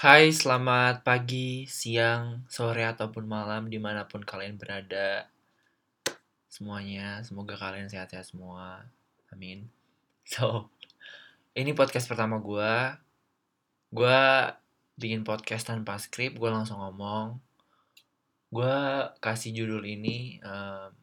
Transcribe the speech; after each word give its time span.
Hai, 0.00 0.32
selamat 0.32 1.04
pagi, 1.04 1.68
siang, 1.68 2.48
sore, 2.48 2.88
ataupun 2.88 3.28
malam 3.28 3.68
di 3.68 3.76
mana 3.76 4.08
pun 4.08 4.24
kalian 4.24 4.56
berada. 4.56 5.28
Semuanya, 6.48 7.20
semoga 7.20 7.52
kalian 7.52 7.84
sehat-sehat 7.84 8.32
semua. 8.32 8.88
Amin. 9.28 9.68
So, 10.24 10.72
ini 11.52 11.76
podcast 11.76 12.08
pertama 12.08 12.40
gue 12.40 12.96
Gue 13.92 14.20
bikin 14.96 15.20
podcast 15.20 15.68
tanpa 15.68 16.00
skrip, 16.00 16.32
gue 16.32 16.48
langsung 16.48 16.80
ngomong. 16.80 17.36
Gue 18.48 18.76
kasih 19.20 19.52
judul 19.52 19.84
ini 19.84 20.40
um, 20.40 20.96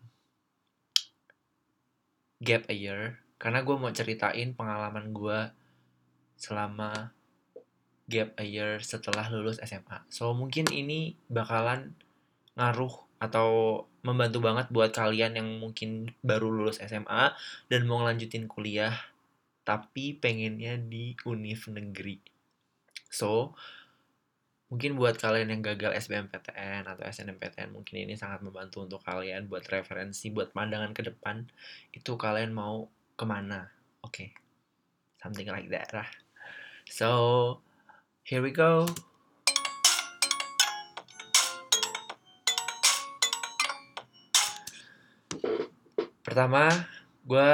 Gap 2.41 2.65
a 2.65 2.73
Year 2.73 3.21
Karena 3.37 3.61
gue 3.61 3.77
mau 3.77 3.93
ceritain 3.93 4.57
pengalaman 4.57 5.13
gue 5.13 5.53
selama 6.33 7.13
gap 8.07 8.33
a 8.39 8.45
year 8.47 8.79
setelah 8.79 9.27
lulus 9.27 9.59
SMA. 9.59 10.07
So 10.07 10.31
mungkin 10.31 10.67
ini 10.71 11.19
bakalan 11.27 11.93
ngaruh 12.55 13.07
atau 13.17 13.83
membantu 14.05 14.39
banget 14.39 14.71
buat 14.71 14.95
kalian 14.95 15.37
yang 15.37 15.49
mungkin 15.59 16.15
baru 16.23 16.47
lulus 16.47 16.79
SMA 16.79 17.35
dan 17.67 17.81
mau 17.83 18.01
ngelanjutin 18.01 18.47
kuliah 18.47 18.95
tapi 19.67 20.15
pengennya 20.15 20.79
di 20.79 21.11
univ 21.27 21.67
negeri. 21.67 22.23
So, 23.11 23.51
mungkin 24.71 24.95
buat 24.95 25.19
kalian 25.19 25.51
yang 25.51 25.59
gagal 25.59 26.07
SBMPTN 26.07 26.87
atau 26.87 27.03
SNMPTN 27.03 27.75
mungkin 27.75 28.07
ini 28.07 28.15
sangat 28.15 28.39
membantu 28.47 28.87
untuk 28.87 29.03
kalian 29.03 29.51
buat 29.51 29.67
referensi, 29.67 30.31
buat 30.31 30.55
pandangan 30.55 30.95
ke 30.95 31.03
depan 31.03 31.43
itu 31.91 32.15
kalian 32.15 32.55
mau 32.55 32.87
ke 33.19 33.25
mana. 33.27 33.67
Oke, 34.07 34.07
okay. 34.07 34.29
something 35.19 35.51
like 35.51 35.67
that 35.67 35.91
lah. 35.91 36.07
So, 36.87 37.59
Here 38.27 38.43
we 38.43 38.51
go. 38.51 38.83
Pertama, 46.19 46.67
gue 47.23 47.51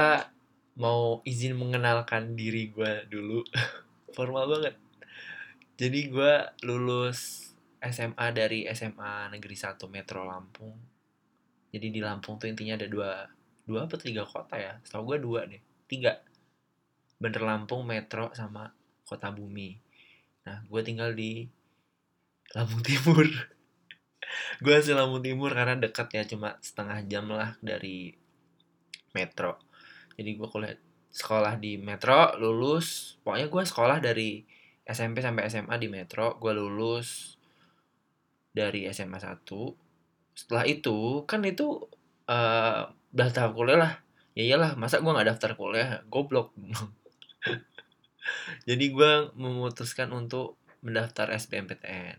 mau 0.82 1.22
izin 1.30 1.54
mengenalkan 1.62 2.34
diri 2.34 2.74
gue 2.74 3.06
dulu. 3.06 3.46
Formal 4.18 4.50
banget. 4.50 4.74
Jadi 5.78 6.10
gue 6.10 6.34
lulus 6.66 7.54
SMA 7.78 8.34
dari 8.34 8.66
SMA 8.74 9.30
Negeri 9.30 9.54
1 9.54 9.78
Metro 9.94 10.26
Lampung. 10.26 10.74
Jadi 11.70 11.94
di 11.94 12.02
Lampung 12.02 12.42
tuh 12.42 12.50
intinya 12.50 12.74
ada 12.82 12.90
dua, 12.90 13.30
dua 13.62 13.86
apa 13.86 13.94
tiga 14.02 14.26
kota 14.26 14.58
ya? 14.58 14.82
Setahu 14.82 15.14
gue 15.14 15.18
dua 15.22 15.46
deh, 15.46 15.62
tiga. 15.86 16.18
Bener 17.22 17.46
Lampung, 17.46 17.86
Metro, 17.86 18.34
sama 18.34 18.74
Kota 19.06 19.30
Bumi 19.30 19.83
Nah, 20.44 20.60
gue 20.68 20.82
tinggal 20.84 21.16
di 21.16 21.48
Lampung 22.54 22.84
Timur. 22.84 23.24
gue 24.64 24.74
asli 24.74 24.92
Lampung 24.92 25.24
Timur 25.24 25.52
karena 25.56 25.80
dekat 25.80 26.12
ya, 26.12 26.24
cuma 26.28 26.60
setengah 26.60 27.00
jam 27.08 27.32
lah 27.32 27.56
dari 27.64 28.12
metro. 29.16 29.58
Jadi 30.20 30.30
gue 30.36 30.48
kuliah 30.50 30.76
sekolah 31.14 31.58
di 31.62 31.80
metro, 31.80 32.36
lulus. 32.42 33.18
Pokoknya 33.22 33.48
gue 33.48 33.64
sekolah 33.64 33.98
dari 34.04 34.30
SMP 34.84 35.24
sampai 35.24 35.48
SMA 35.48 35.76
di 35.80 35.88
metro. 35.88 36.36
Gue 36.42 36.52
lulus 36.52 37.40
dari 38.52 38.86
SMA 38.92 39.18
1. 39.22 39.48
Setelah 40.34 40.66
itu, 40.66 41.24
kan 41.30 41.46
itu 41.46 41.88
uh, 42.28 42.90
daftar 43.14 43.54
kuliah 43.54 43.80
lah. 43.80 43.94
Ya 44.34 44.44
iyalah, 44.50 44.74
masa 44.74 44.98
gue 44.98 45.14
gak 45.14 45.30
daftar 45.30 45.54
kuliah? 45.54 46.02
Goblok. 46.10 46.52
Jadi 48.70 48.86
gue 48.92 49.12
memutuskan 49.36 50.12
untuk 50.16 50.60
mendaftar 50.84 51.32
SBMPTN. 51.32 52.18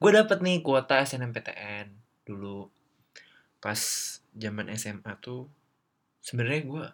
Gue 0.00 0.10
dapet 0.14 0.40
nih 0.40 0.64
kuota 0.64 1.02
SNMPTN 1.02 1.92
dulu. 2.26 2.70
Pas 3.60 3.80
zaman 4.34 4.70
SMA 4.78 5.12
tuh 5.20 5.50
sebenarnya 6.22 6.62
gue 6.64 6.84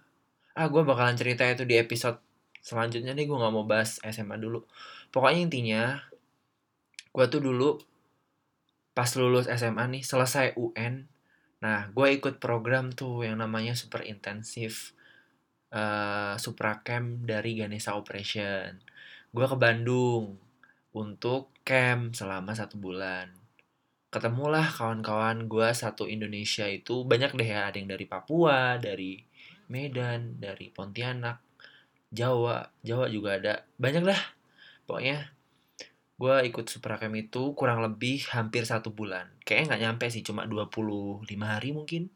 ah 0.56 0.66
gue 0.72 0.82
bakalan 0.82 1.14
cerita 1.14 1.44
itu 1.44 1.68
di 1.68 1.76
episode 1.76 2.16
selanjutnya 2.64 3.12
nih 3.12 3.28
gue 3.28 3.36
nggak 3.36 3.54
mau 3.54 3.68
bahas 3.68 4.00
SMA 4.02 4.40
dulu. 4.40 4.64
Pokoknya 5.12 5.40
intinya 5.46 5.82
gue 7.12 7.26
tuh 7.28 7.40
dulu 7.44 7.78
pas 8.96 9.08
lulus 9.14 9.44
SMA 9.52 9.84
nih 9.92 10.02
selesai 10.02 10.56
UN. 10.56 11.04
Nah, 11.60 11.88
gue 11.92 12.08
ikut 12.16 12.40
program 12.40 12.92
tuh 12.92 13.28
yang 13.28 13.40
namanya 13.40 13.76
super 13.76 14.04
intensif 14.04 14.95
uh, 15.72 16.34
Supracamp 16.38 17.26
dari 17.26 17.58
Ganesha 17.58 17.96
Operation. 17.96 18.78
Gue 19.32 19.46
ke 19.46 19.56
Bandung 19.58 20.38
untuk 20.94 21.50
camp 21.66 22.14
selama 22.14 22.54
satu 22.54 22.78
bulan. 22.78 23.32
Ketemulah 24.08 24.64
kawan-kawan 24.70 25.50
gue 25.50 25.68
satu 25.74 26.06
Indonesia 26.08 26.64
itu 26.70 27.04
banyak 27.04 27.36
deh 27.36 27.48
ya, 27.48 27.68
ada 27.68 27.76
yang 27.76 27.90
dari 27.90 28.06
Papua, 28.06 28.78
dari 28.80 29.20
Medan, 29.68 30.38
dari 30.38 30.70
Pontianak, 30.70 31.42
Jawa, 32.08 32.64
Jawa 32.80 33.10
juga 33.10 33.36
ada, 33.36 33.54
banyak 33.76 34.04
lah. 34.06 34.20
Pokoknya 34.86 35.34
gue 36.16 36.36
ikut 36.48 36.64
Supracamp 36.64 37.12
itu 37.18 37.52
kurang 37.52 37.84
lebih 37.84 38.24
hampir 38.32 38.64
satu 38.64 38.94
bulan. 38.94 39.28
Kayaknya 39.44 39.66
nggak 39.68 39.82
nyampe 39.84 40.06
sih, 40.08 40.24
cuma 40.24 40.48
25 40.48 41.26
hari 41.44 41.76
mungkin. 41.76 42.08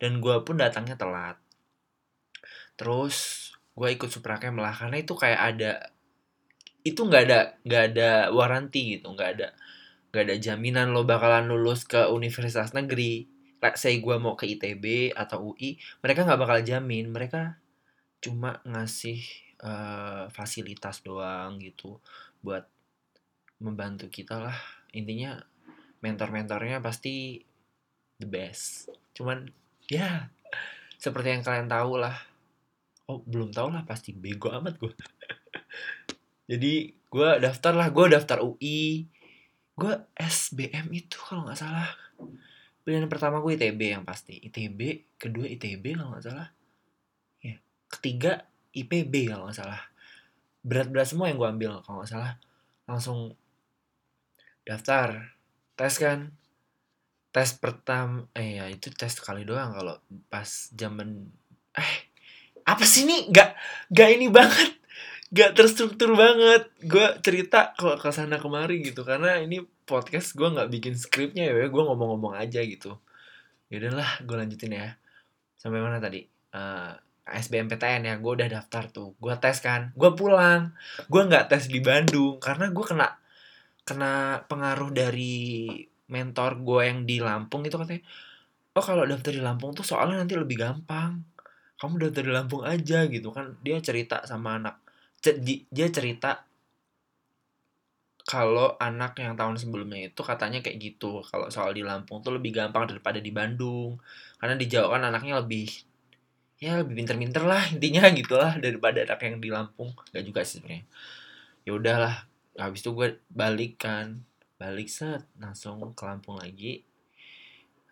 Dan 0.00 0.24
gue 0.24 0.36
pun 0.46 0.56
datangnya 0.56 0.96
telat 0.96 1.43
terus 2.74 3.50
gue 3.74 3.88
ikut 3.90 4.10
Supracam 4.10 4.58
lah 4.58 4.74
karena 4.74 5.02
itu 5.02 5.14
kayak 5.18 5.40
ada 5.54 5.72
itu 6.84 7.00
nggak 7.00 7.22
ada 7.26 7.40
nggak 7.64 7.84
ada 7.94 8.10
waranti 8.30 8.98
gitu 8.98 9.10
nggak 9.10 9.30
ada 9.38 9.48
nggak 10.14 10.30
ada 10.30 10.36
jaminan 10.38 10.94
lo 10.94 11.02
bakalan 11.02 11.50
lulus 11.50 11.82
ke 11.82 12.06
universitas 12.06 12.70
negeri. 12.70 13.26
Let's 13.58 13.82
say 13.82 13.98
gue 13.98 14.16
mau 14.22 14.38
ke 14.38 14.46
ITB 14.46 15.10
atau 15.10 15.50
UI 15.50 15.74
mereka 16.06 16.22
nggak 16.22 16.38
bakal 16.38 16.58
jamin 16.62 17.10
mereka 17.10 17.58
cuma 18.22 18.62
ngasih 18.62 19.26
uh, 19.66 20.30
fasilitas 20.30 21.02
doang 21.02 21.58
gitu 21.58 21.98
buat 22.46 22.70
membantu 23.58 24.06
kita 24.06 24.38
lah. 24.38 24.54
Intinya 24.94 25.42
mentor-mentornya 25.98 26.78
pasti 26.78 27.42
the 28.22 28.28
best. 28.30 28.94
Cuman 29.18 29.50
ya 29.90 30.30
seperti 31.02 31.34
yang 31.34 31.42
kalian 31.42 31.66
tahu 31.66 31.98
lah 31.98 32.14
oh 33.10 33.20
belum 33.24 33.52
tau 33.52 33.68
lah 33.68 33.84
pasti 33.84 34.16
bego 34.16 34.48
amat 34.52 34.80
gue 34.80 34.92
jadi 36.50 36.74
gue 36.90 37.30
daftar 37.40 37.72
lah 37.76 37.88
gue 37.92 38.06
daftar 38.10 38.40
UI 38.40 39.08
gue 39.74 39.94
SBM 40.14 40.86
itu 40.94 41.18
kalau 41.18 41.46
nggak 41.46 41.58
salah. 41.58 41.90
Pilihan 42.86 43.10
pertama 43.10 43.42
gue 43.42 43.58
ITB 43.58 43.98
yang 43.98 44.04
pasti. 44.06 44.38
ITB 44.38 45.10
kedua 45.18 45.50
ITB 45.50 45.98
kalau 45.98 46.14
nggak 46.14 46.26
salah. 46.30 46.48
Ya 47.42 47.58
ketiga 47.90 48.46
IPB 48.70 49.34
kalau 49.34 49.50
nggak 49.50 49.58
salah. 49.58 49.82
Berat-berat 50.62 51.08
semua 51.10 51.26
yang 51.28 51.38
gue 51.42 51.48
ambil 51.50 51.70
kalau 51.82 52.02
nggak 52.02 52.12
salah. 52.14 52.32
Langsung 52.86 53.34
daftar. 54.62 55.34
Tes 55.74 55.94
kan? 55.98 56.30
Tes 57.34 57.50
pertama 57.58 58.30
eh 58.38 58.62
ya 58.62 58.70
itu 58.70 58.94
tes 58.94 59.10
sekali 59.10 59.42
doang 59.42 59.74
kalau 59.74 59.98
pas 60.30 60.70
zaman 60.70 61.26
eh 61.74 62.13
apa 62.64 62.84
sih 62.84 63.04
nih 63.04 63.28
gak 63.32 63.50
gak 63.92 64.08
ini 64.12 64.26
banget. 64.32 64.70
Gak 65.34 65.50
terstruktur 65.56 66.16
banget. 66.16 66.68
Gue 66.84 67.06
cerita 67.20 67.76
ke 67.76 68.10
sana 68.10 68.40
kemari 68.40 68.84
gitu. 68.84 69.04
Karena 69.04 69.40
ini 69.40 69.62
podcast 69.84 70.32
gue 70.32 70.48
nggak 70.48 70.70
bikin 70.72 70.94
skripnya 70.96 71.50
ya. 71.50 71.68
Gue 71.68 71.82
ngomong-ngomong 71.84 72.34
aja 72.36 72.60
gitu. 72.64 72.96
Ya 73.68 73.82
udahlah 73.82 74.24
gue 74.24 74.36
lanjutin 74.36 74.72
ya. 74.72 74.96
Sampai 75.58 75.80
mana 75.84 76.00
tadi? 76.00 76.24
Uh, 76.54 76.94
eh, 77.28 77.40
SBMPTN 77.40 78.08
ya. 78.08 78.14
Gue 78.16 78.32
udah 78.40 78.48
daftar 78.48 78.88
tuh. 78.88 79.12
Gue 79.18 79.34
tes 79.36 79.58
kan. 79.60 79.92
Gue 79.98 80.14
pulang. 80.14 80.72
Gue 81.10 81.22
nggak 81.26 81.50
tes 81.50 81.66
di 81.68 81.82
Bandung. 81.82 82.38
Karena 82.38 82.70
gue 82.70 82.84
kena 82.86 83.08
kena 83.84 84.40
pengaruh 84.48 84.88
dari 84.96 85.68
mentor 86.08 86.60
gue 86.60 86.82
yang 86.84 87.00
di 87.04 87.20
Lampung 87.20 87.64
itu 87.64 87.76
katanya 87.76 88.04
oh 88.74 88.84
kalau 88.84 89.04
daftar 89.08 89.32
di 89.32 89.42
Lampung 89.44 89.72
tuh 89.72 89.86
soalnya 89.86 90.20
nanti 90.20 90.36
lebih 90.36 90.56
gampang 90.60 91.20
kamu 91.84 91.94
udah 92.00 92.10
dari 92.10 92.30
Lampung 92.32 92.64
aja 92.64 93.04
gitu 93.04 93.28
kan. 93.30 93.60
Dia 93.60 93.78
cerita 93.84 94.24
sama 94.24 94.56
anak 94.56 94.84
dia 95.72 95.88
cerita 95.88 96.44
kalau 98.24 98.76
anak 98.80 99.20
yang 99.20 99.36
tahun 99.36 99.60
sebelumnya 99.60 100.08
itu 100.08 100.20
katanya 100.24 100.64
kayak 100.64 100.80
gitu 100.80 101.20
kalau 101.28 101.48
soal 101.52 101.76
di 101.76 101.84
Lampung 101.84 102.24
tuh 102.24 102.36
lebih 102.36 102.56
gampang 102.56 102.88
daripada 102.88 103.20
di 103.20 103.28
Bandung. 103.28 104.00
Karena 104.40 104.56
di 104.56 104.66
Jawa 104.68 104.96
kan 104.96 105.12
anaknya 105.12 105.40
lebih 105.44 105.68
ya 106.56 106.80
lebih 106.80 107.04
pinter-pinter 107.04 107.44
lah 107.44 107.68
intinya 107.68 108.08
gitulah 108.16 108.56
daripada 108.56 109.04
anak 109.04 109.20
yang 109.24 109.36
di 109.40 109.48
Lampung. 109.52 109.92
Gak 110.12 110.24
juga 110.24 110.40
sih 110.44 110.60
sebenarnya. 110.60 110.84
Ya 111.68 111.72
udahlah 111.76 112.16
habis 112.56 112.80
itu 112.80 112.90
gue 112.96 113.20
balik 113.28 113.80
kan. 113.80 114.24
Balik 114.56 114.88
set 114.88 115.24
langsung 115.36 115.80
ke 115.92 116.02
Lampung 116.08 116.40
lagi. 116.40 116.80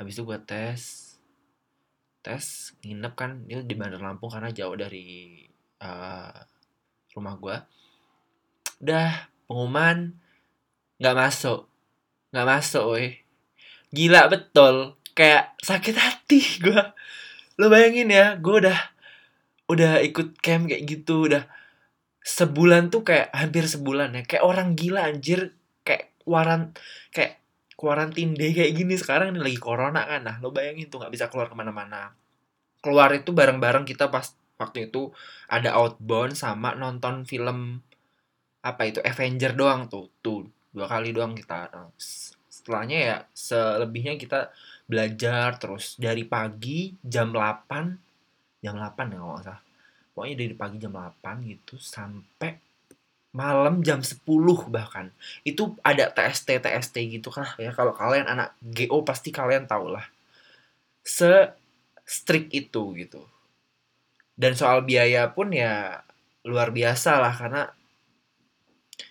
Habis 0.00 0.16
itu 0.16 0.24
gue 0.24 0.40
tes 0.40 1.11
tes 2.22 2.72
nginep 2.86 3.12
kan. 3.18 3.44
Itu 3.50 3.66
di 3.66 3.74
Bandar 3.74 4.00
Lampung 4.00 4.30
karena 4.30 4.54
jauh 4.54 4.78
dari 4.78 5.42
uh, 5.82 6.32
rumah 7.12 7.34
gue 7.36 7.56
udah 8.82 9.10
pengumuman 9.50 10.14
nggak 11.02 11.16
masuk. 11.18 11.66
Nggak 12.32 12.48
masuk 12.48 12.84
woi 12.86 13.22
gila 13.92 14.30
betul. 14.32 14.96
Kayak 15.12 15.52
sakit 15.60 15.96
hati 15.98 16.40
gue 16.64 16.82
lo 17.60 17.68
bayangin 17.68 18.08
ya 18.08 18.40
gue 18.40 18.64
udah 18.64 18.78
udah 19.68 20.00
ikut 20.00 20.40
camp 20.40 20.72
kayak 20.72 20.88
gitu 20.88 21.28
udah 21.28 21.44
sebulan 22.24 22.88
tuh 22.88 23.04
kayak 23.04 23.28
hampir 23.34 23.66
sebulan 23.68 24.16
ya. 24.16 24.22
Kayak 24.24 24.44
orang 24.46 24.78
gila 24.78 25.10
anjir. 25.10 25.52
Kayak 25.82 26.14
waran 26.22 26.70
kayak 27.10 27.41
kuarantin 27.76 28.36
deh 28.36 28.52
kayak 28.52 28.72
gini 28.76 28.94
sekarang 28.96 29.36
ini 29.36 29.40
lagi 29.40 29.58
corona 29.58 30.04
kan. 30.04 30.22
Nah 30.24 30.36
lo 30.40 30.52
bayangin 30.52 30.88
tuh 30.88 31.02
nggak 31.02 31.12
bisa 31.12 31.26
keluar 31.32 31.48
ke 31.48 31.56
mana-mana. 31.56 32.12
Keluar 32.82 33.10
itu 33.14 33.30
bareng-bareng 33.30 33.86
kita 33.86 34.10
pas 34.10 34.34
waktu 34.60 34.90
itu 34.90 35.10
ada 35.50 35.74
outbound 35.78 36.36
sama 36.38 36.74
nonton 36.78 37.26
film 37.26 37.82
apa 38.62 38.82
itu 38.86 39.00
Avenger 39.02 39.52
doang 39.56 39.88
tuh. 39.90 40.10
Tuh 40.22 40.46
dua 40.72 40.86
kali 40.88 41.12
doang 41.12 41.36
kita. 41.36 41.68
Nah, 41.72 41.90
setelahnya 41.98 42.98
ya 42.98 43.16
selebihnya 43.34 44.14
kita 44.16 44.54
belajar 44.86 45.56
terus 45.56 45.96
dari 45.96 46.26
pagi 46.28 46.92
jam 47.00 47.32
8 47.32 48.62
jam 48.62 48.74
8 48.78 49.14
ya 49.14 49.18
nggak 49.18 49.42
salah. 49.42 49.62
Pokoknya 50.12 50.34
dari 50.36 50.54
pagi 50.54 50.76
jam 50.78 50.92
8 50.92 51.48
gitu 51.48 51.74
sampai 51.80 52.71
malam 53.32 53.80
jam 53.80 54.04
10 54.04 54.20
bahkan. 54.68 55.08
Itu 55.42 55.76
ada 55.80 56.12
TST 56.12 56.60
TST 56.60 56.96
gitu 57.08 57.32
kan 57.32 57.48
ya 57.56 57.72
kalau 57.72 57.96
kalian 57.96 58.28
anak 58.28 58.54
GO 58.60 59.02
pasti 59.02 59.32
kalian 59.32 59.64
tau 59.64 59.88
lah 59.88 60.04
se 61.02 61.50
strict 62.04 62.52
itu 62.52 62.92
gitu. 62.94 63.24
Dan 64.36 64.54
soal 64.54 64.84
biaya 64.84 65.32
pun 65.32 65.50
ya 65.52 66.04
luar 66.44 66.70
biasa 66.70 67.18
lah 67.18 67.34
karena 67.34 67.62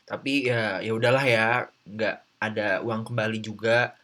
tapi 0.06 0.48
ya 0.48 0.84
ya 0.84 0.92
udahlah 0.94 1.26
ya 1.26 1.48
nggak 1.88 2.18
ada 2.42 2.84
uang 2.86 3.08
kembali 3.08 3.40
juga 3.42 3.96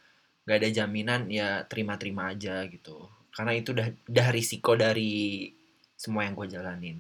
nggak 0.48 0.58
ada 0.64 0.70
jaminan 0.72 1.22
ya 1.30 1.62
terima-terima 1.70 2.34
aja 2.34 2.66
gitu. 2.66 3.06
Karena 3.32 3.54
itu 3.54 3.70
udah 3.76 3.88
udah 4.10 4.28
risiko 4.34 4.74
dari 4.74 5.52
semua 5.98 6.26
yang 6.26 6.34
gue 6.38 6.48
jalanin 6.58 6.98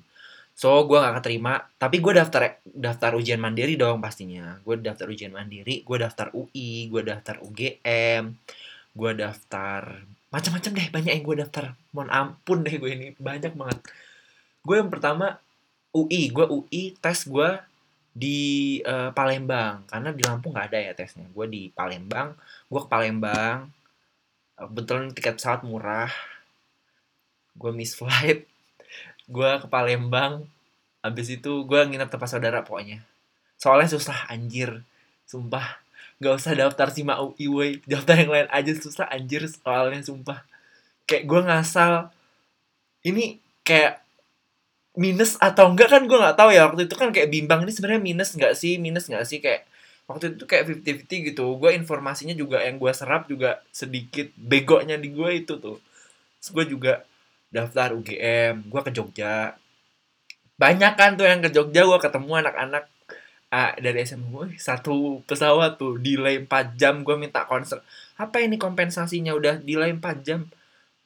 So 0.58 0.90
gue 0.90 0.98
gak 0.98 1.22
keterima, 1.22 1.70
tapi 1.78 2.02
gue 2.02 2.18
daftar 2.18 2.58
daftar 2.66 3.14
ujian 3.14 3.38
mandiri 3.38 3.78
dong 3.78 4.02
pastinya. 4.02 4.58
Gue 4.66 4.82
daftar 4.82 5.06
ujian 5.06 5.30
mandiri, 5.30 5.86
gue 5.86 5.98
daftar 6.02 6.34
UI, 6.34 6.90
gue 6.90 7.06
daftar 7.06 7.38
UGM, 7.46 8.34
gue 8.98 9.12
daftar 9.14 10.02
macam-macam 10.34 10.72
deh 10.74 10.88
banyak 10.90 11.14
yang 11.14 11.26
gue 11.30 11.38
daftar. 11.46 11.78
Mohon 11.94 12.10
ampun 12.10 12.66
deh 12.66 12.74
gue 12.74 12.90
ini 12.90 13.08
banyak 13.22 13.54
banget. 13.54 13.86
Gue 14.66 14.82
yang 14.82 14.90
pertama 14.90 15.38
UI, 15.94 16.34
gue 16.34 16.50
UI 16.50 16.98
tes 16.98 17.30
gue 17.30 17.50
di 18.18 18.82
uh, 18.82 19.14
Palembang 19.14 19.86
karena 19.86 20.10
di 20.10 20.26
Lampung 20.26 20.58
gak 20.58 20.74
ada 20.74 20.82
ya 20.82 20.98
tesnya. 20.98 21.30
Gue 21.38 21.46
di 21.46 21.70
Palembang, 21.70 22.34
gue 22.66 22.82
ke 22.82 22.90
Palembang. 22.90 23.70
Kebetulan 24.58 25.14
tiket 25.14 25.38
pesawat 25.38 25.62
murah. 25.62 26.10
Gue 27.54 27.70
miss 27.78 27.94
flight 27.94 28.57
gue 29.28 29.50
ke 29.60 29.68
Palembang 29.68 30.48
habis 31.04 31.28
itu 31.32 31.64
gue 31.68 31.80
nginep 31.84 32.10
tempat 32.10 32.30
saudara 32.32 32.64
pokoknya. 32.64 33.04
Soalnya 33.60 33.92
susah 33.92 34.28
anjir. 34.32 34.84
Sumpah. 35.28 35.80
Gak 36.18 36.34
usah 36.42 36.58
daftar 36.58 36.90
sima 36.90 37.22
UI 37.22 37.46
woy 37.46 37.70
daftar 37.86 38.18
yang 38.18 38.32
lain 38.34 38.50
aja 38.50 38.72
susah 38.74 39.06
anjir 39.12 39.46
soalnya 39.46 40.02
sumpah. 40.02 40.42
Kayak 41.06 41.24
gue 41.30 41.42
ngasal 41.46 41.94
ini 43.06 43.38
kayak 43.62 44.02
minus 44.98 45.38
atau 45.38 45.70
enggak 45.70 45.94
kan 45.94 46.04
gue 46.10 46.18
nggak 46.18 46.38
tahu 46.40 46.50
ya. 46.50 46.66
Waktu 46.68 46.90
itu 46.90 46.96
kan 46.98 47.14
kayak 47.14 47.30
bimbang 47.30 47.62
ini 47.64 47.72
sebenarnya 47.72 48.02
minus 48.02 48.34
nggak 48.34 48.54
sih 48.58 48.82
minus 48.82 49.06
nggak 49.06 49.26
sih? 49.30 49.38
Kayak 49.40 49.70
waktu 50.10 50.34
itu 50.34 50.44
kayak 50.50 50.64
fifty 50.66 50.90
fifty 50.98 51.16
gitu. 51.32 51.46
Gue 51.62 51.78
informasinya 51.78 52.34
juga 52.34 52.66
yang 52.66 52.82
gue 52.82 52.92
serap 52.98 53.30
juga 53.30 53.62
sedikit 53.70 54.34
begonya 54.36 54.98
di 54.98 55.14
gue 55.14 55.30
itu 55.38 55.62
tuh. 55.62 55.78
Gue 56.50 56.66
juga 56.66 57.06
daftar 57.52 57.96
UGM 57.96 58.68
gue 58.68 58.82
ke 58.84 58.92
Jogja. 58.92 59.56
Banyak 60.58 60.94
kan 60.98 61.16
tuh 61.16 61.30
yang 61.30 61.40
ke 61.40 61.50
Jogja 61.54 61.86
gue 61.86 62.00
ketemu 62.02 62.32
anak-anak 62.44 62.90
uh, 63.52 63.72
dari 63.80 64.04
SMA 64.04 64.28
gue 64.28 64.48
satu 64.60 65.24
pesawat 65.24 65.80
tuh 65.80 66.00
delay 66.00 66.44
4 66.44 66.80
jam 66.80 67.04
gue 67.04 67.16
minta 67.16 67.48
konser. 67.48 67.84
Apa 68.20 68.44
ini 68.44 68.60
kompensasinya? 68.60 69.32
Udah 69.36 69.62
delay 69.62 69.94
4 69.94 70.26
jam. 70.26 70.48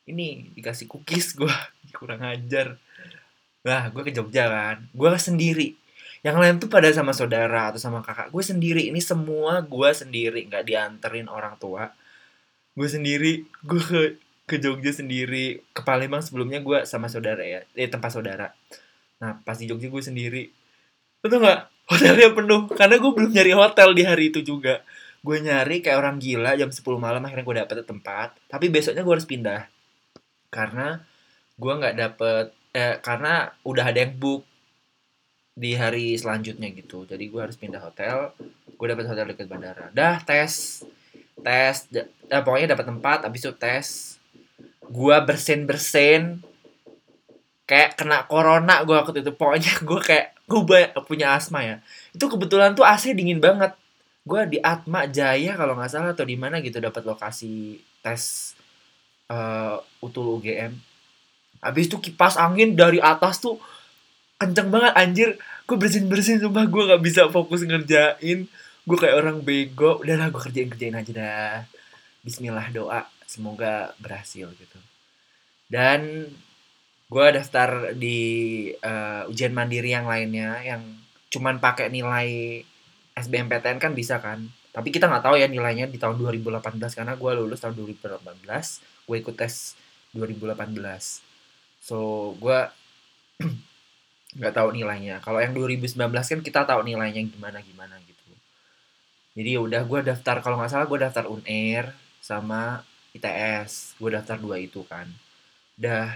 Ini 0.07 0.55
dikasih 0.57 0.89
cookies 0.89 1.37
gue 1.37 1.51
kurang 1.97 2.25
ajar. 2.25 2.77
Lah 3.61 3.93
gue 3.93 4.01
ke 4.01 4.11
Jogja 4.13 4.49
kan. 4.49 4.77
Gue 4.93 5.09
sendiri. 5.17 5.77
Yang 6.21 6.37
lain 6.37 6.55
tuh 6.61 6.69
pada 6.69 6.85
sama 6.93 7.17
saudara 7.17 7.73
atau 7.73 7.81
sama 7.81 8.05
kakak. 8.05 8.29
Gue 8.29 8.45
sendiri. 8.45 8.89
Ini 8.89 9.01
semua 9.01 9.61
gue 9.65 9.89
sendiri. 9.93 10.45
Nggak 10.49 10.65
dianterin 10.69 11.29
orang 11.29 11.57
tua. 11.57 11.89
Gue 12.77 12.87
sendiri. 12.89 13.45
Gue 13.65 13.81
ke 13.81 14.01
ke 14.51 14.59
Jogja 14.59 14.91
sendiri. 14.91 15.63
Ke 15.71 15.87
Palembang 15.87 16.19
sebelumnya 16.19 16.59
gue 16.59 16.83
sama 16.83 17.07
saudara 17.07 17.39
ya. 17.39 17.63
Eh 17.71 17.87
tempat 17.87 18.11
saudara. 18.11 18.51
Nah 19.23 19.39
pas 19.47 19.55
di 19.55 19.71
Jogja 19.71 19.87
gue 19.87 20.03
sendiri. 20.03 20.51
Itu 21.23 21.35
nggak? 21.39 21.87
Hotelnya 21.87 22.35
penuh. 22.35 22.67
Karena 22.75 22.99
gue 22.99 23.11
belum 23.15 23.31
nyari 23.31 23.53
hotel 23.55 23.89
di 23.95 24.03
hari 24.03 24.35
itu 24.35 24.43
juga. 24.43 24.83
Gue 25.23 25.39
nyari 25.39 25.79
kayak 25.79 25.95
orang 25.95 26.19
gila 26.19 26.59
jam 26.59 26.67
10 26.67 26.83
malam 26.99 27.23
akhirnya 27.23 27.47
gue 27.47 27.55
dapet 27.63 27.75
tempat. 27.87 28.35
Tapi 28.51 28.67
besoknya 28.67 29.07
gue 29.07 29.13
harus 29.15 29.29
pindah. 29.29 29.71
Karena 30.51 30.99
gue 31.55 31.71
nggak 31.71 31.95
dapet 31.95 32.45
eh, 32.75 32.97
karena 32.99 33.55
udah 33.63 33.85
ada 33.87 33.99
yang 34.03 34.17
book 34.19 34.43
di 35.55 35.77
hari 35.79 36.19
selanjutnya 36.19 36.67
gitu. 36.75 37.07
Jadi 37.07 37.23
gue 37.31 37.39
harus 37.39 37.55
pindah 37.55 37.79
hotel. 37.79 38.35
Gue 38.75 38.87
dapet 38.91 39.07
hotel 39.07 39.31
dekat 39.31 39.47
bandara. 39.47 39.87
Dah 39.95 40.19
tes. 40.25 40.83
Tes 41.41 41.75
eh, 41.95 42.41
pokoknya 42.41 42.75
dapat 42.75 42.85
tempat 42.91 43.19
habis 43.23 43.41
itu 43.45 43.53
tes 43.55 44.17
gua 44.91 45.23
bersin 45.23 45.63
bersin 45.63 46.43
kayak 47.63 47.95
kena 47.95 48.27
corona 48.27 48.83
gua 48.83 49.07
waktu 49.07 49.23
itu. 49.23 49.31
Pokoknya 49.31 49.73
gua 49.87 49.99
kayak 50.03 50.27
gua 50.51 50.91
punya 51.07 51.33
asma 51.39 51.63
ya. 51.63 51.75
Itu 52.11 52.27
kebetulan 52.27 52.75
tuh 52.75 52.83
AC 52.83 53.15
dingin 53.15 53.39
banget. 53.39 53.71
Gua 54.27 54.45
di 54.45 54.61
Atma 54.61 55.09
Jaya 55.09 55.57
kalau 55.57 55.73
nggak 55.79 55.89
salah 55.89 56.13
atau 56.13 56.27
di 56.27 56.37
mana 56.37 56.61
gitu 56.61 56.77
dapat 56.77 57.01
lokasi 57.07 57.81
tes 58.03 58.53
uh, 59.31 59.81
utul 60.03 60.37
UGM 60.37 60.91
habis 61.61 61.85
itu 61.87 62.01
kipas 62.01 62.35
angin 62.41 62.73
dari 62.73 62.97
atas 62.97 63.37
tuh 63.37 63.61
kenceng 64.41 64.73
banget 64.73 64.93
anjir. 64.97 65.29
Gue 65.69 65.77
bersin 65.77 66.09
bersin 66.09 66.41
sumpah 66.41 66.65
gue 66.65 66.83
nggak 66.89 67.01
bisa 67.05 67.29
fokus 67.29 67.61
ngerjain. 67.61 68.49
Gue 68.81 68.97
kayak 68.97 69.15
orang 69.21 69.45
bego 69.45 70.01
udahlah 70.01 70.33
gue 70.33 70.41
kerjain 70.41 70.67
kerjain 70.73 70.97
aja 70.97 71.11
dah. 71.13 71.57
Bismillah 72.25 72.67
doa 72.73 73.05
semoga 73.31 73.95
berhasil 74.03 74.51
gitu. 74.51 74.79
Dan 75.71 76.27
gue 77.07 77.27
daftar 77.31 77.95
di 77.95 78.19
uh, 78.83 79.31
ujian 79.31 79.55
mandiri 79.55 79.95
yang 79.95 80.07
lainnya 80.07 80.59
yang 80.67 80.83
cuman 81.31 81.63
pakai 81.63 81.87
nilai 81.87 82.59
SBMPTN 83.15 83.79
kan 83.79 83.95
bisa 83.95 84.19
kan. 84.19 84.51
Tapi 84.75 84.91
kita 84.91 85.07
nggak 85.07 85.23
tahu 85.23 85.35
ya 85.39 85.47
nilainya 85.47 85.87
di 85.87 85.95
tahun 85.95 86.19
2018 86.19 86.75
karena 86.75 87.15
gue 87.15 87.31
lulus 87.39 87.59
tahun 87.63 87.75
2018 87.79 89.07
gue 89.07 89.17
ikut 89.19 89.35
tes 89.35 89.75
2018 90.15 90.55
so 91.83 92.31
gue 92.39 92.59
nggak 94.39 94.53
tahu 94.55 94.75
nilainya. 94.75 95.23
Kalau 95.23 95.39
yang 95.39 95.55
2019 95.55 95.95
kan 96.11 96.39
kita 96.43 96.59
tahu 96.67 96.83
nilainya 96.83 97.23
gimana 97.27 97.59
gimana 97.63 97.95
gitu. 98.07 98.31
Jadi 99.35 99.55
ya 99.55 99.59
udah 99.63 99.83
gue 99.87 99.99
daftar 100.03 100.39
kalau 100.43 100.59
nggak 100.59 100.71
salah 100.71 100.87
gue 100.87 100.99
daftar 100.99 101.27
unair 101.27 101.91
sama 102.23 102.87
ITS 103.11 103.99
gue 103.99 104.09
daftar 104.11 104.37
dua 104.39 104.57
itu 104.59 104.83
kan. 104.87 105.07
Dah 105.75 106.15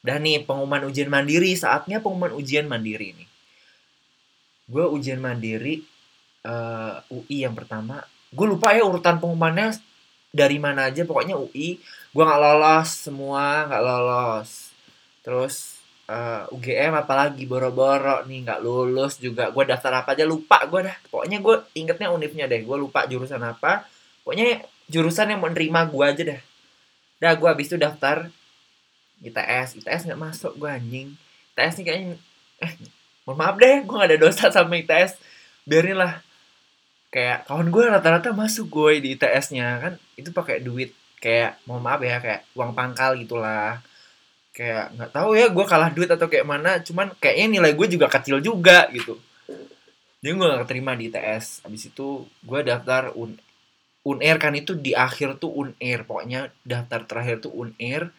dah 0.00 0.16
nih 0.16 0.48
pengumuman 0.48 0.88
ujian 0.88 1.12
mandiri 1.12 1.52
saatnya 1.56 2.00
pengumuman 2.00 2.36
ujian 2.36 2.68
mandiri 2.68 3.16
nih. 3.16 3.28
Gue 4.70 4.84
ujian 4.86 5.20
mandiri 5.20 5.82
uh, 6.44 7.00
eh, 7.00 7.14
UI 7.14 7.44
yang 7.44 7.56
pertama. 7.56 8.04
Gue 8.30 8.46
lupa 8.46 8.72
ya 8.76 8.86
urutan 8.86 9.18
pengumumannya 9.18 9.76
dari 10.30 10.62
mana 10.62 10.86
aja 10.86 11.02
pokoknya 11.02 11.34
UI 11.34 11.82
gue 12.10 12.22
nggak 12.22 12.42
lolos 12.42 12.88
semua 13.08 13.66
nggak 13.68 13.82
lolos. 13.82 14.50
Terus 15.24 15.80
uh, 16.10 16.44
eh, 16.46 16.54
UGM 16.54 16.92
apalagi 17.00 17.44
boro-boro 17.46 18.24
nih 18.28 18.44
nggak 18.44 18.60
lulus 18.60 19.16
juga. 19.16 19.48
Gue 19.52 19.64
daftar 19.68 20.04
apa 20.04 20.12
aja 20.12 20.24
lupa 20.28 20.62
gue 20.68 20.90
dah. 20.90 20.96
Pokoknya 21.08 21.38
gue 21.40 21.56
ingetnya 21.76 22.08
univnya 22.12 22.44
deh 22.50 22.60
gue 22.62 22.76
lupa 22.76 23.04
jurusan 23.08 23.42
apa. 23.42 23.88
Pokoknya 24.22 24.64
jurusan 24.90 25.30
yang 25.30 25.40
menerima 25.40 25.80
gue 25.86 26.04
aja 26.04 26.22
dah. 26.34 26.40
Dah 27.22 27.32
gue 27.38 27.48
habis 27.48 27.70
itu 27.70 27.78
daftar 27.78 28.26
ITS 29.22 29.78
ITS 29.84 30.10
nggak 30.10 30.20
masuk 30.20 30.52
gue 30.58 30.66
anjing. 30.66 31.08
ITS 31.54 31.74
nih 31.80 31.84
kayaknya 31.86 32.16
eh 32.60 32.72
mohon 33.24 33.38
maaf 33.38 33.56
deh 33.56 33.86
gue 33.86 33.94
gak 33.94 34.10
ada 34.10 34.18
dosa 34.18 34.50
sama 34.50 34.74
ITS 34.80 35.20
biarin 35.68 35.96
lah. 36.00 36.18
Kayak 37.10 37.46
kawan 37.46 37.68
gue 37.70 37.82
rata-rata 37.86 38.30
masuk 38.34 38.66
gue 38.70 39.02
di 39.02 39.08
ITS-nya 39.14 39.78
kan 39.78 39.92
itu 40.18 40.34
pakai 40.34 40.58
duit. 40.58 40.90
Kayak 41.20 41.62
mohon 41.68 41.84
maaf 41.84 42.00
ya 42.02 42.18
kayak 42.18 42.48
uang 42.58 42.72
pangkal 42.74 43.14
gitulah. 43.14 43.78
Kayak 44.50 44.90
nggak 44.98 45.10
tahu 45.14 45.30
ya 45.38 45.46
gue 45.52 45.64
kalah 45.68 45.90
duit 45.94 46.10
atau 46.10 46.26
kayak 46.26 46.46
mana. 46.48 46.80
Cuman 46.82 47.14
kayaknya 47.22 47.60
nilai 47.60 47.72
gue 47.76 47.86
juga 47.86 48.10
kecil 48.10 48.42
juga 48.42 48.90
gitu. 48.90 49.20
Jadi 50.20 50.36
gue 50.36 50.46
gak 50.52 50.68
keterima 50.68 50.92
di 50.96 51.08
ITS 51.08 51.64
abis 51.64 51.88
itu 51.88 52.28
gue 52.44 52.60
daftar 52.60 53.12
un 53.16 53.36
unair 54.06 54.36
kan 54.40 54.56
itu 54.56 54.76
di 54.76 54.96
akhir 54.96 55.40
tuh 55.42 55.52
unair. 55.52 56.04
Pokoknya 56.04 56.52
daftar 56.64 57.04
terakhir 57.04 57.44
tuh 57.44 57.52
unair. 57.52 58.12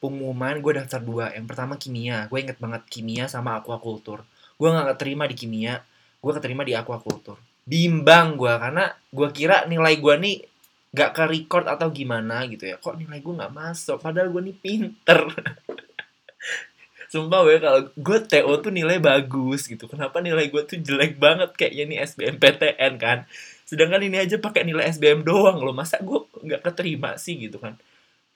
Pengumuman 0.00 0.60
gue 0.60 0.72
daftar 0.76 1.00
dua. 1.00 1.32
Yang 1.32 1.46
pertama 1.48 1.74
kimia. 1.76 2.28
Gue 2.28 2.44
inget 2.44 2.60
banget 2.60 2.82
kimia 2.88 3.26
sama 3.26 3.60
aquaculture. 3.60 4.24
Gue 4.56 4.68
gak 4.72 4.96
keterima 4.96 5.28
di 5.28 5.36
kimia 5.36 5.84
gue 6.26 6.32
keterima 6.34 6.66
di 6.66 6.74
aquaculture. 6.74 7.38
Bimbang 7.62 8.34
gue 8.34 8.50
karena 8.50 8.90
gue 8.90 9.28
kira 9.30 9.62
nilai 9.70 9.94
gue 9.94 10.14
nih 10.18 10.36
gak 10.90 11.14
ke 11.14 11.24
record 11.30 11.70
atau 11.70 11.86
gimana 11.94 12.42
gitu 12.50 12.66
ya. 12.66 12.82
Kok 12.82 12.98
nilai 12.98 13.22
gue 13.22 13.34
gak 13.38 13.54
masuk? 13.54 14.02
Padahal 14.02 14.34
gue 14.34 14.42
nih 14.50 14.56
pinter. 14.58 15.30
Sumpah 17.12 17.46
gue 17.46 17.62
kalau 17.62 17.80
gue 17.94 18.18
TO 18.26 18.52
tuh 18.58 18.72
nilai 18.74 18.98
bagus 18.98 19.70
gitu. 19.70 19.86
Kenapa 19.86 20.18
nilai 20.18 20.50
gue 20.50 20.62
tuh 20.66 20.82
jelek 20.82 21.22
banget? 21.22 21.54
Kayaknya 21.54 21.84
nih 21.86 21.98
SBMPTN 22.10 22.92
kan 22.98 23.18
sedangkan 23.66 24.06
ini 24.06 24.22
aja 24.22 24.38
pakai 24.38 24.62
nilai 24.62 24.86
SBM 24.94 25.26
doang 25.26 25.58
loh. 25.58 25.74
Masa 25.74 25.98
gue 25.98 26.22
nggak 26.22 26.62
keterima 26.62 27.18
sih 27.18 27.34
gitu 27.36 27.58
kan? 27.58 27.74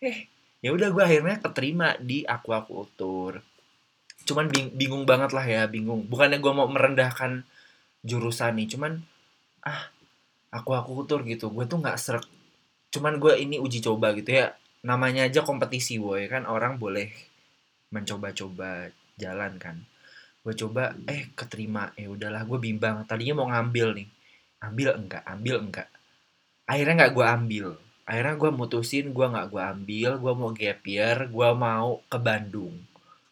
Eh 0.03 0.27
ya 0.61 0.75
udah 0.75 0.91
gue 0.91 1.03
akhirnya 1.07 1.39
keterima 1.39 1.95
di 2.03 2.27
aquaculture. 2.27 3.41
Cuman 4.27 4.51
bing 4.51 4.75
bingung 4.75 5.07
banget 5.07 5.31
lah 5.31 5.47
ya 5.47 5.71
bingung. 5.71 6.05
Bukannya 6.11 6.43
gue 6.43 6.53
mau 6.53 6.67
merendahkan 6.67 7.47
jurusan 8.03 8.59
nih 8.59 8.69
cuman 8.75 8.99
ah 9.63 9.89
aquaculture 10.51 11.23
gitu. 11.25 11.49
Gue 11.55 11.65
tuh 11.71 11.79
nggak 11.79 11.97
serak 11.97 12.27
cuman 12.91 13.23
gue 13.23 13.39
ini 13.39 13.63
uji 13.63 13.79
coba 13.81 14.13
gitu 14.19 14.35
ya. 14.35 14.53
Namanya 14.83 15.31
aja 15.31 15.47
kompetisi 15.47 16.03
boy 16.03 16.27
kan 16.27 16.43
orang 16.51 16.77
boleh 16.83 17.15
mencoba-coba 17.95 18.91
jalan 19.15 19.63
kan. 19.63 19.79
Gue 20.43 20.59
coba 20.59 20.99
eh 21.07 21.31
keterima. 21.39 21.95
Eh 21.95 22.11
udahlah 22.11 22.43
gue 22.43 22.59
bimbang. 22.59 23.07
Tadinya 23.07 23.45
mau 23.45 23.49
ngambil 23.55 23.95
nih 23.95 24.09
ambil 24.61 24.97
enggak? 24.97 25.25
Ambil 25.25 25.57
enggak? 25.65 25.89
Akhirnya 26.69 26.95
nggak 27.05 27.13
gue 27.17 27.27
ambil. 27.27 27.67
Akhirnya 28.07 28.35
gue 28.37 28.51
mutusin 28.53 29.07
gue 29.11 29.27
nggak 29.27 29.49
gue 29.51 29.63
ambil 29.63 30.11
gue 30.21 30.33
mau 30.37 30.51
gap 30.55 30.81
year 30.87 31.17
gue 31.27 31.49
mau 31.57 31.99
ke 32.07 32.19
Bandung. 32.21 32.75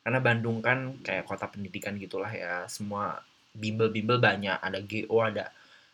Karena 0.03 0.19
Bandung 0.25 0.59
kan 0.65 0.99
kayak 1.05 1.29
kota 1.29 1.47
pendidikan 1.47 1.95
gitulah 2.01 2.33
ya. 2.33 2.65
Semua 2.67 3.21
bimbel-bimbel 3.53 4.19
banyak. 4.19 4.57
Ada 4.59 4.79
GO 4.83 5.17
ada 5.21 5.53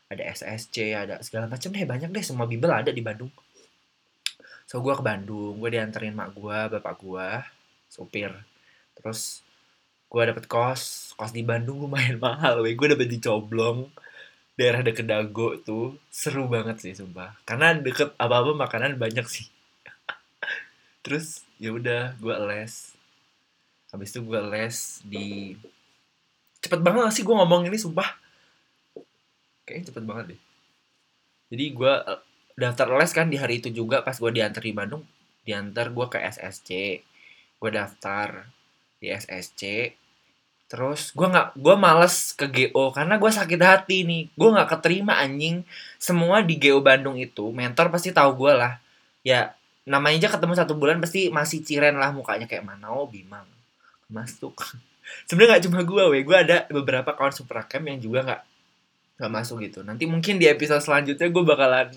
ada 0.08 0.22
SSC 0.30 0.94
ada 0.94 1.18
segala 1.24 1.50
macam 1.50 1.72
deh 1.74 1.82
banyak 1.88 2.10
deh 2.12 2.24
semua 2.24 2.46
bimbel 2.46 2.70
ada 2.70 2.94
di 2.94 3.02
Bandung. 3.02 3.32
So 4.64 4.80
gue 4.80 4.94
ke 4.94 5.02
Bandung 5.02 5.58
gue 5.58 5.70
dianterin 5.74 6.14
mak 6.14 6.32
gue 6.38 6.58
bapak 6.78 6.94
gue 7.02 7.28
sopir. 7.90 8.30
Terus 8.94 9.42
gue 10.06 10.22
dapet 10.22 10.46
kos. 10.46 11.12
Kos 11.18 11.32
di 11.34 11.42
Bandung 11.42 11.82
lumayan 11.82 12.22
mahal 12.24 12.62
gue 12.62 12.88
dapet 12.88 13.08
di 13.10 13.18
Coblong 13.18 14.03
daerah 14.54 14.86
deket 14.86 15.06
Dago 15.10 15.58
tuh 15.62 15.98
seru 16.10 16.46
banget 16.46 16.78
sih 16.78 16.94
sumpah. 16.94 17.34
Karena 17.42 17.74
deket 17.74 18.14
apa-apa 18.18 18.54
makanan 18.54 18.98
banyak 18.98 19.26
sih. 19.26 19.46
Terus 21.04 21.42
ya 21.58 21.74
udah 21.74 22.14
gue 22.18 22.36
les. 22.50 22.94
Habis 23.90 24.10
itu 24.10 24.20
gue 24.26 24.40
les 24.50 24.76
di 25.06 25.28
cepet 26.62 26.80
banget 26.80 27.06
gak 27.06 27.14
sih 27.14 27.24
gue 27.26 27.34
ngomong 27.34 27.68
ini 27.68 27.78
sumpah? 27.78 28.08
Kayaknya 29.66 29.84
cepet 29.90 30.04
banget 30.06 30.24
deh. 30.34 30.40
Jadi 31.54 31.64
gue 31.74 31.94
eh, 31.94 32.20
daftar 32.54 32.86
les 32.94 33.12
kan 33.12 33.26
di 33.30 33.36
hari 33.38 33.58
itu 33.58 33.70
juga 33.74 34.02
pas 34.02 34.14
gue 34.14 34.30
diantar 34.30 34.62
di 34.62 34.74
Bandung. 34.74 35.02
Diantar 35.44 35.92
gue 35.92 36.06
ke 36.08 36.18
SSC 36.18 36.70
gue 37.64 37.70
daftar 37.72 38.44
di 39.00 39.08
SSC 39.08 39.62
Terus 40.74 41.14
gue 41.14 41.22
nggak 41.22 41.54
gue 41.54 41.74
males 41.78 42.34
ke 42.34 42.50
GO 42.50 42.90
karena 42.90 43.14
gue 43.14 43.30
sakit 43.30 43.60
hati 43.62 44.02
nih. 44.02 44.26
Gue 44.34 44.50
nggak 44.50 44.74
keterima 44.74 45.22
anjing. 45.22 45.62
Semua 46.02 46.42
di 46.42 46.58
GO 46.58 46.82
Bandung 46.82 47.14
itu 47.14 47.46
mentor 47.54 47.94
pasti 47.94 48.10
tahu 48.10 48.34
gue 48.34 48.58
lah. 48.58 48.82
Ya 49.22 49.54
namanya 49.86 50.26
aja 50.26 50.34
ketemu 50.34 50.58
satu 50.58 50.74
bulan 50.74 50.98
pasti 50.98 51.30
masih 51.30 51.62
ciren 51.62 51.94
lah 51.94 52.10
mukanya 52.10 52.50
kayak 52.50 52.66
mana 52.66 52.90
oh 52.90 53.06
Bimang 53.06 53.46
masuk. 54.10 54.58
Sebenarnya 55.30 55.62
nggak 55.62 55.64
cuma 55.70 55.80
gue, 55.86 56.04
weh. 56.10 56.22
Gue 56.26 56.42
ada 56.42 56.66
beberapa 56.66 57.14
kawan 57.14 57.30
camp 57.70 57.84
yang 57.86 58.02
juga 58.02 58.26
nggak 58.26 58.42
nggak 59.22 59.30
masuk 59.30 59.62
gitu. 59.62 59.86
Nanti 59.86 60.10
mungkin 60.10 60.42
di 60.42 60.50
episode 60.50 60.82
selanjutnya 60.82 61.30
gue 61.30 61.44
bakalan 61.46 61.94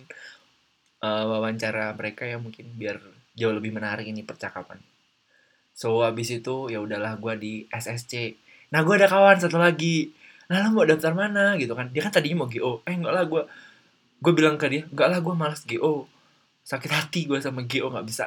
uh, 1.01 1.25
wawancara 1.33 1.97
mereka 1.97 2.29
ya 2.29 2.37
mungkin 2.37 2.69
biar 2.77 3.01
jauh 3.33 3.57
lebih 3.57 3.73
menarik 3.73 4.05
ini 4.05 4.21
percakapan. 4.21 4.77
So 5.73 6.05
abis 6.05 6.29
itu 6.29 6.69
ya 6.69 6.77
udahlah 6.77 7.17
gue 7.17 7.33
di 7.41 7.53
SSC 7.73 8.37
nah 8.73 8.79
gue 8.83 8.93
ada 8.99 9.07
kawan 9.07 9.37
satu 9.39 9.57
lagi. 9.59 10.11
Nah 10.51 10.63
lo 10.63 10.75
mau 10.75 10.85
daftar 10.87 11.11
mana? 11.15 11.55
Gitu 11.59 11.73
kan. 11.75 11.91
Dia 11.91 12.01
kan 12.07 12.11
tadinya 12.15 12.43
mau 12.45 12.49
GO 12.51 12.83
eh 12.87 12.95
enggak 12.95 13.13
lah 13.13 13.23
gue 13.27 13.41
gue 14.17 14.33
bilang 14.33 14.57
ke 14.57 14.65
dia 14.71 14.83
enggak 14.89 15.07
lah 15.13 15.19
gue 15.21 15.33
malas 15.37 15.61
GO 15.63 16.09
sakit 16.67 16.91
hati 16.91 17.21
gue 17.29 17.39
sama 17.39 17.63
GO 17.63 17.87
nggak 17.87 18.07
bisa 18.07 18.25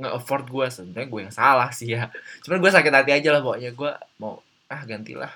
nggak 0.00 0.14
afford 0.16 0.46
gue 0.48 0.66
sebenarnya 0.72 1.08
gue 1.12 1.20
yang 1.28 1.34
salah 1.34 1.70
sih 1.76 1.92
ya. 1.92 2.08
Cuman 2.40 2.58
gue 2.64 2.70
sakit 2.72 2.92
hati 2.92 3.10
aja 3.12 3.28
lah 3.36 3.44
pokoknya. 3.44 3.70
Gue 3.76 3.92
mau 4.16 4.40
ah 4.72 4.82
gantilah. 4.88 5.32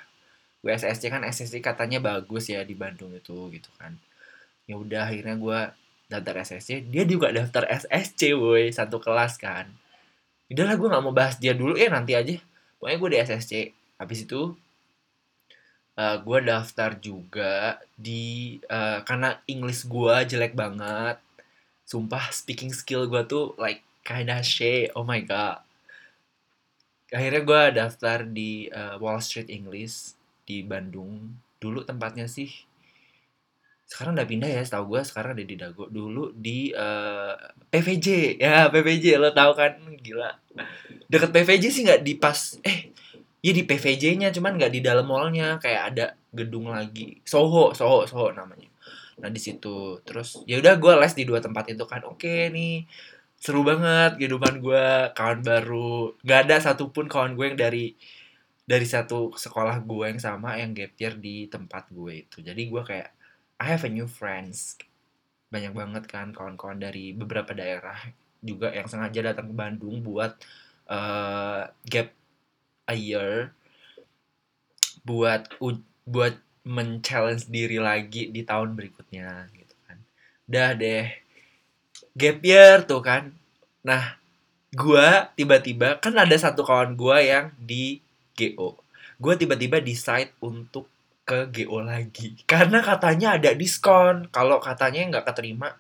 Gue 0.65 0.73
SSC 0.73 1.13
kan 1.13 1.21
SSC 1.21 1.61
katanya 1.61 2.01
bagus 2.01 2.49
ya 2.49 2.65
di 2.65 2.73
Bandung 2.73 3.13
itu 3.13 3.37
gitu 3.53 3.69
kan. 3.77 3.93
Ya 4.65 4.81
udah 4.81 5.13
akhirnya 5.13 5.37
gue 5.37 5.61
daftar 6.09 6.35
SSC 6.41 6.89
dia 6.89 7.05
juga 7.05 7.29
daftar 7.29 7.69
SSC 7.69 8.33
woi 8.33 8.73
satu 8.73 8.97
kelas 8.97 9.37
kan. 9.37 9.69
Udahlah 10.49 10.81
gue 10.81 10.89
nggak 10.89 11.05
mau 11.05 11.13
bahas 11.13 11.37
dia 11.37 11.53
dulu. 11.53 11.77
Ya 11.77 11.93
nanti 11.93 12.17
aja. 12.17 12.33
Pokoknya 12.81 12.97
gue 12.97 13.11
di 13.13 13.19
SSC 13.21 13.53
habis 13.99 14.27
itu 14.27 14.55
uh, 15.99 16.03
eh, 16.03 16.17
gue 16.23 16.39
daftar 16.45 16.91
juga 16.99 17.79
di 17.95 18.59
uh, 18.67 19.01
karena 19.07 19.39
English 19.47 19.87
gue 19.87 20.15
jelek 20.27 20.55
banget. 20.59 21.19
Sumpah 21.85 22.33
speaking 22.33 22.73
skill 22.73 23.07
gue 23.07 23.23
tuh 23.29 23.55
like 23.61 23.85
kinda 24.03 24.41
shit. 24.43 24.91
Oh 24.99 25.07
my 25.07 25.23
god. 25.23 25.63
Akhirnya 27.15 27.43
gue 27.47 27.63
daftar 27.79 28.27
di 28.27 28.67
uh, 28.75 28.99
Wall 28.99 29.23
Street 29.23 29.51
English 29.53 30.19
di 30.49 30.67
Bandung. 30.67 31.39
Dulu 31.63 31.87
tempatnya 31.87 32.27
sih 32.27 32.51
sekarang 33.85 34.17
udah 34.17 34.25
pindah 34.25 34.49
ya 34.49 34.65
setahu 34.65 34.97
gue 34.97 35.03
sekarang 35.05 35.37
ada 35.39 35.45
di 35.45 35.57
Dago. 35.61 35.87
Dulu 35.87 36.35
di 36.35 36.73
uh, 36.73 37.37
PVJ 37.69 38.41
ya 38.41 38.73
PVJ 38.73 39.21
lo 39.21 39.31
tau 39.31 39.53
kan? 39.55 39.77
Gila. 40.01 40.33
Deket 41.07 41.31
PVJ 41.31 41.65
sih 41.71 41.83
nggak 41.85 42.03
di 42.03 42.17
pas 42.17 42.59
eh 42.65 42.91
Iya 43.45 43.53
di 43.61 43.63
PVJ-nya 43.69 44.33
cuman 44.33 44.57
nggak 44.57 44.73
di 44.73 44.81
dalam 44.81 45.05
mallnya. 45.05 45.61
Kayak 45.61 45.83
ada 45.93 46.07
gedung 46.33 46.73
lagi. 46.73 47.21
Soho 47.29 47.77
Soho 47.77 48.09
Soho 48.09 48.33
namanya. 48.33 48.73
Nah 49.21 49.29
di 49.29 49.37
situ. 49.37 50.01
Terus 50.09 50.41
ya 50.49 50.57
udah 50.65 50.81
gue 50.81 50.93
les 50.97 51.13
di 51.13 51.25
dua 51.29 51.45
tempat 51.45 51.69
itu 51.69 51.85
kan. 51.85 52.09
Oke 52.09 52.49
nih 52.49 52.89
seru 53.37 53.61
banget 53.61 54.17
kehidupan 54.17 54.65
gue 54.65 54.85
kawan 55.13 55.41
baru. 55.45 56.17
Nggak 56.25 56.41
ada 56.49 56.57
satupun 56.65 57.05
kawan 57.13 57.37
gue 57.37 57.53
yang 57.53 57.59
dari 57.61 57.87
dari 58.65 58.87
satu 58.89 59.37
sekolah 59.37 59.85
gue 59.85 60.05
yang 60.09 60.21
sama 60.21 60.57
yang 60.57 60.73
gap 60.73 60.97
year 60.97 61.15
di 61.21 61.45
tempat 61.53 61.93
gue 61.93 62.25
itu. 62.25 62.41
Jadi 62.41 62.63
gue 62.73 62.81
kayak 62.81 63.13
I 63.61 63.67
have 63.77 63.85
a 63.85 63.93
new 63.93 64.09
friends. 64.09 64.81
Banyak 65.53 65.77
banget 65.77 66.05
kan 66.09 66.33
kawan-kawan 66.33 66.81
dari 66.81 67.13
beberapa 67.13 67.53
daerah 67.53 67.97
juga 68.41 68.73
yang 68.73 68.89
sengaja 68.89 69.33
datang 69.33 69.53
ke 69.53 69.55
Bandung 69.57 70.01
buat 70.01 70.33
uh, 70.89 71.69
gap 71.85 72.09
a 72.89 72.95
year 72.97 73.53
buat 75.05 75.49
buat 76.05 76.35
men-challenge 76.65 77.53
diri 77.53 77.77
lagi 77.77 78.33
di 78.33 78.41
tahun 78.41 78.73
berikutnya 78.73 79.53
gitu 79.53 79.75
kan. 79.85 79.99
Udah 80.49 80.71
deh. 80.73 81.07
Gap 82.17 82.39
year 82.41 82.85
tuh 82.89 83.05
kan. 83.05 83.37
Nah, 83.85 84.17
gua 84.73 85.29
tiba-tiba 85.37 86.01
kan 86.01 86.17
ada 86.17 86.35
satu 86.35 86.65
kawan 86.65 86.97
gua 86.97 87.21
yang 87.21 87.53
di 87.61 88.01
GO. 88.33 88.81
Gua 89.21 89.37
tiba-tiba 89.37 89.79
decide 89.85 90.33
untuk 90.41 90.89
ke 91.25 91.49
GO 91.49 91.81
lagi 91.81 92.37
karena 92.49 92.81
katanya 92.81 93.37
ada 93.37 93.53
diskon. 93.53 94.29
Kalau 94.33 94.61
katanya 94.61 95.05
nggak 95.09 95.29
keterima 95.29 95.77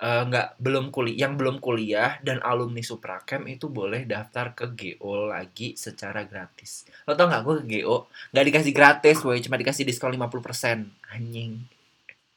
uh, 0.00 0.22
nggak 0.28 0.60
belum 0.60 0.92
kuliah 0.92 1.26
yang 1.26 1.34
belum 1.40 1.60
kuliah 1.60 2.20
dan 2.20 2.40
alumni 2.44 2.84
Suprakem 2.84 3.48
itu 3.48 3.72
boleh 3.72 4.04
daftar 4.04 4.52
ke 4.52 4.66
GO 4.72 5.28
lagi 5.28 5.76
secara 5.76 6.24
gratis. 6.28 6.84
Lo 7.08 7.16
tau 7.16 7.28
nggak 7.28 7.42
gue 7.44 7.54
ke 7.62 7.64
GO 7.80 8.08
nggak 8.32 8.46
dikasih 8.52 8.72
gratis, 8.76 9.16
woi 9.24 9.40
cuma 9.40 9.56
dikasih 9.56 9.88
diskon 9.88 10.12
50% 10.12 11.12
anjing. 11.16 11.64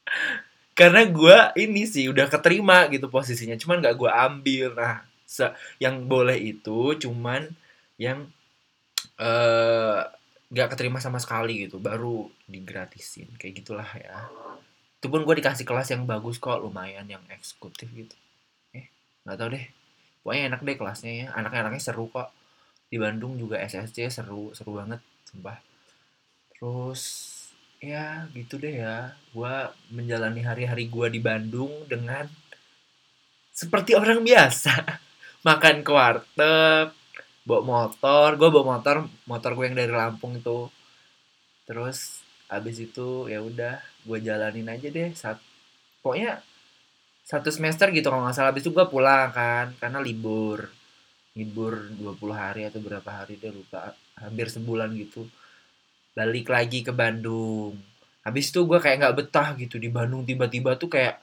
Karena 0.78 1.04
gue 1.04 1.36
ini 1.60 1.84
sih 1.84 2.08
udah 2.08 2.30
keterima 2.32 2.88
gitu 2.88 3.12
posisinya, 3.12 3.58
cuman 3.60 3.84
nggak 3.84 3.96
gue 4.00 4.10
ambil. 4.10 4.68
Nah, 4.72 5.04
yang 5.76 6.08
boleh 6.08 6.40
itu 6.40 6.96
cuman 6.96 7.52
yang 8.00 8.32
uh, 9.20 10.02
nggak 10.50 10.68
keterima 10.72 10.98
sama 10.98 11.20
sekali 11.20 11.68
gitu, 11.68 11.76
baru 11.76 12.26
digratisin 12.48 13.28
kayak 13.36 13.62
gitulah 13.62 13.86
ya 13.94 14.26
itu 15.00 15.08
pun 15.08 15.24
gue 15.24 15.32
dikasih 15.40 15.64
kelas 15.64 15.96
yang 15.96 16.04
bagus 16.04 16.36
kok 16.36 16.60
lumayan 16.60 17.08
yang 17.08 17.24
eksekutif 17.32 17.88
gitu. 17.88 18.12
Eh 18.76 18.92
nggak 19.24 19.36
tau 19.40 19.48
deh. 19.48 19.64
Pokoknya 20.20 20.52
enak 20.52 20.60
deh 20.60 20.76
kelasnya 20.76 21.12
ya. 21.24 21.26
Anak-anaknya 21.32 21.80
seru 21.80 22.12
kok. 22.12 22.28
Di 22.92 23.00
Bandung 23.00 23.40
juga 23.40 23.56
SSC 23.64 24.12
seru 24.12 24.52
seru 24.52 24.76
banget 24.76 25.00
sumpah. 25.24 25.56
Terus 26.52 27.02
ya 27.80 28.28
gitu 28.36 28.60
deh 28.60 28.76
ya. 28.76 29.16
Gue 29.32 29.72
menjalani 29.88 30.44
hari-hari 30.44 30.92
gue 30.92 31.06
di 31.08 31.20
Bandung 31.24 31.72
dengan 31.88 32.28
seperti 33.56 33.96
orang 33.96 34.20
biasa. 34.20 34.84
Makan 35.48 35.80
ke 35.80 35.92
warteg 35.96 36.92
bawa 37.48 37.60
motor. 37.64 38.36
Gue 38.36 38.52
bawa 38.52 38.76
motor 38.76 39.08
motor 39.24 39.50
gue 39.56 39.64
yang 39.64 39.80
dari 39.80 39.96
Lampung 39.96 40.36
itu. 40.36 40.68
Terus 41.64 42.20
abis 42.50 42.76
itu 42.82 43.30
ya 43.30 43.38
udah 43.38 43.78
gue 44.04 44.18
jalanin 44.18 44.66
aja 44.66 44.90
deh 44.90 45.14
saat 45.14 45.38
pokoknya 46.02 46.42
satu 47.30 47.46
semester 47.54 47.94
gitu 47.94 48.10
kalau 48.10 48.26
nggak 48.26 48.34
salah. 48.34 48.50
Abis 48.50 48.66
itu 48.66 48.74
gue 48.74 48.86
pulang 48.90 49.30
kan 49.30 49.70
karena 49.78 50.02
libur. 50.02 50.66
Libur 51.38 51.78
20 51.94 52.34
hari 52.34 52.66
atau 52.66 52.82
berapa 52.82 53.06
hari 53.06 53.38
deh 53.38 53.54
lupa. 53.54 53.94
Hampir 54.18 54.50
sebulan 54.50 54.90
gitu. 54.98 55.30
Balik 56.18 56.50
lagi 56.50 56.82
ke 56.82 56.90
Bandung. 56.90 57.78
Habis 58.26 58.50
itu 58.50 58.66
gue 58.66 58.82
kayak 58.82 58.96
nggak 59.06 59.16
betah 59.22 59.48
gitu 59.54 59.78
di 59.78 59.86
Bandung. 59.86 60.26
Tiba-tiba 60.26 60.74
tuh 60.74 60.90
kayak 60.90 61.22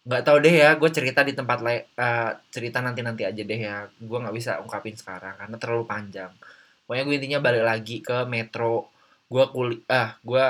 nggak 0.00 0.22
tahu 0.26 0.36
deh 0.42 0.54
ya 0.58 0.74
gue 0.74 0.90
cerita 0.90 1.20
di 1.22 1.36
tempat 1.36 1.58
lain 1.60 1.84
uh, 2.00 2.32
cerita 2.50 2.80
nanti 2.82 3.00
nanti 3.06 3.22
aja 3.22 3.42
deh 3.46 3.60
ya. 3.62 3.86
Gue 3.94 4.18
nggak 4.18 4.34
bisa 4.34 4.58
ungkapin 4.58 4.98
sekarang 4.98 5.38
karena 5.38 5.54
terlalu 5.54 5.86
panjang. 5.86 6.34
Pokoknya 6.82 7.04
gue 7.06 7.14
intinya 7.14 7.38
balik 7.38 7.62
lagi 7.62 7.96
ke 8.02 8.26
metro 8.26 8.90
gue 9.30 9.44
kuliah 9.54 9.86
ah 9.86 10.10
gue 10.26 10.44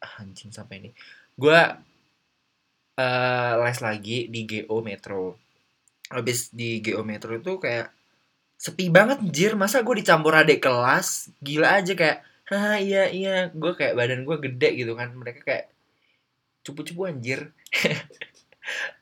ah, 0.00 0.12
anjing 0.24 0.50
sampai 0.50 0.80
ini. 0.80 0.90
Gue 1.36 1.60
uh, 2.96 3.52
les 3.60 3.78
lagi 3.84 4.18
di 4.32 4.40
GO 4.48 4.80
Metro. 4.80 5.36
Habis 6.08 6.50
di 6.56 6.80
GO 6.80 7.04
Metro 7.04 7.36
itu 7.36 7.60
kayak 7.60 7.92
sepi 8.56 8.88
banget 8.88 9.20
jir 9.28 9.52
masa 9.52 9.84
gue 9.84 10.00
dicampur 10.00 10.32
adik 10.32 10.64
kelas 10.64 11.28
gila 11.44 11.76
aja 11.84 11.92
kayak 11.92 12.24
haha 12.48 12.80
iya 12.80 13.04
iya. 13.12 13.36
Gue 13.52 13.76
kayak 13.76 13.94
badan 13.94 14.24
gue 14.24 14.36
gede 14.40 14.68
gitu 14.80 14.92
kan. 14.96 15.12
Mereka 15.12 15.40
kayak 15.44 15.66
cupu-cupu 16.64 17.08
anjir. 17.12 17.52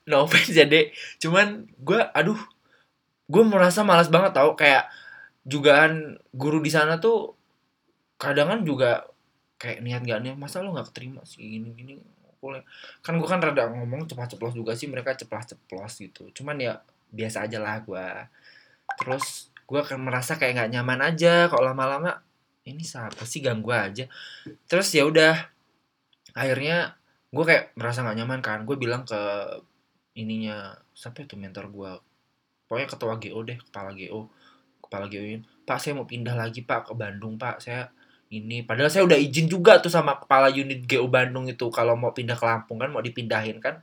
No 0.05 0.29
offense 0.29 0.53
jadi 0.53 0.93
cuman 1.17 1.65
gue 1.81 1.97
aduh 2.13 2.37
gue 3.33 3.43
merasa 3.49 3.81
malas 3.81 4.13
banget 4.13 4.37
tau. 4.37 4.53
Kayak 4.53 4.93
jugaan 5.49 6.21
guru 6.37 6.61
di 6.61 6.69
sana 6.69 7.01
tuh 7.01 7.33
kadang 8.21 8.47
kan 8.51 8.61
juga 8.63 9.07
kayak 9.59 9.81
niat 9.81 10.03
gak 10.05 10.21
nih 10.23 10.33
masa 10.37 10.61
lo 10.61 10.75
nggak 10.75 10.93
keterima 10.93 11.23
sih 11.25 11.41
gini 11.41 11.73
gini 11.73 11.95
kan 13.01 13.17
gue 13.17 13.29
kan 13.29 13.41
rada 13.41 13.73
ngomong 13.73 14.05
ceplos 14.05 14.29
ceplos 14.37 14.53
juga 14.53 14.77
sih 14.77 14.85
mereka 14.85 15.17
ceplos 15.17 15.49
ceplos 15.49 15.97
gitu. 15.97 16.29
Cuman 16.37 16.61
ya 16.61 16.77
biasa 17.09 17.49
aja 17.49 17.57
lah 17.63 17.81
gue 17.81 18.07
terus 19.01 19.49
gue 19.65 19.81
akan 19.81 20.05
merasa 20.05 20.37
kayak 20.37 20.61
nggak 20.61 20.71
nyaman 20.77 21.01
aja 21.01 21.49
kok 21.49 21.65
lama-lama 21.65 22.21
ini 22.69 22.85
siapa 22.85 23.25
sih 23.25 23.41
ganggu 23.41 23.73
aja? 23.73 24.05
Terus 24.69 24.93
ya 24.93 25.09
udah 25.09 25.41
akhirnya 26.37 27.01
gue 27.33 27.45
kayak 27.49 27.73
merasa 27.81 28.05
nggak 28.05 28.19
nyaman 28.21 28.41
kan. 28.45 28.59
Gue 28.69 28.77
bilang 28.77 29.09
ke 29.09 29.21
ininya 30.21 30.77
siapa 30.93 31.25
itu 31.25 31.41
mentor 31.41 31.73
gue 31.73 31.93
pokoknya 32.69 32.89
ketua 32.93 33.15
GO 33.17 33.41
deh 33.41 33.59
kepala 33.59 33.91
GO 33.97 34.29
kepala 34.85 35.09
GO 35.11 35.21
ini 35.21 35.41
pak 35.65 35.81
saya 35.81 35.97
mau 35.97 36.05
pindah 36.05 36.37
lagi 36.37 36.61
pak 36.61 36.89
ke 36.89 36.93
Bandung 36.93 37.41
pak. 37.41 37.65
Saya 37.65 37.89
ini. 38.33 38.65
Padahal 38.65 38.89
saya 38.89 39.05
udah 39.05 39.19
izin 39.19 39.51
juga 39.51 39.83
tuh 39.83 39.93
sama 39.93 40.17
kepala 40.17 40.49
unit 40.49 40.87
GO 40.89 41.07
Bandung 41.11 41.49
itu 41.51 41.69
kalau 41.69 41.99
mau 41.99 42.15
pindah 42.15 42.39
ke 42.39 42.45
Lampung 42.45 42.81
kan 42.81 42.89
mau 42.89 43.05
dipindahin 43.05 43.61
kan. 43.61 43.83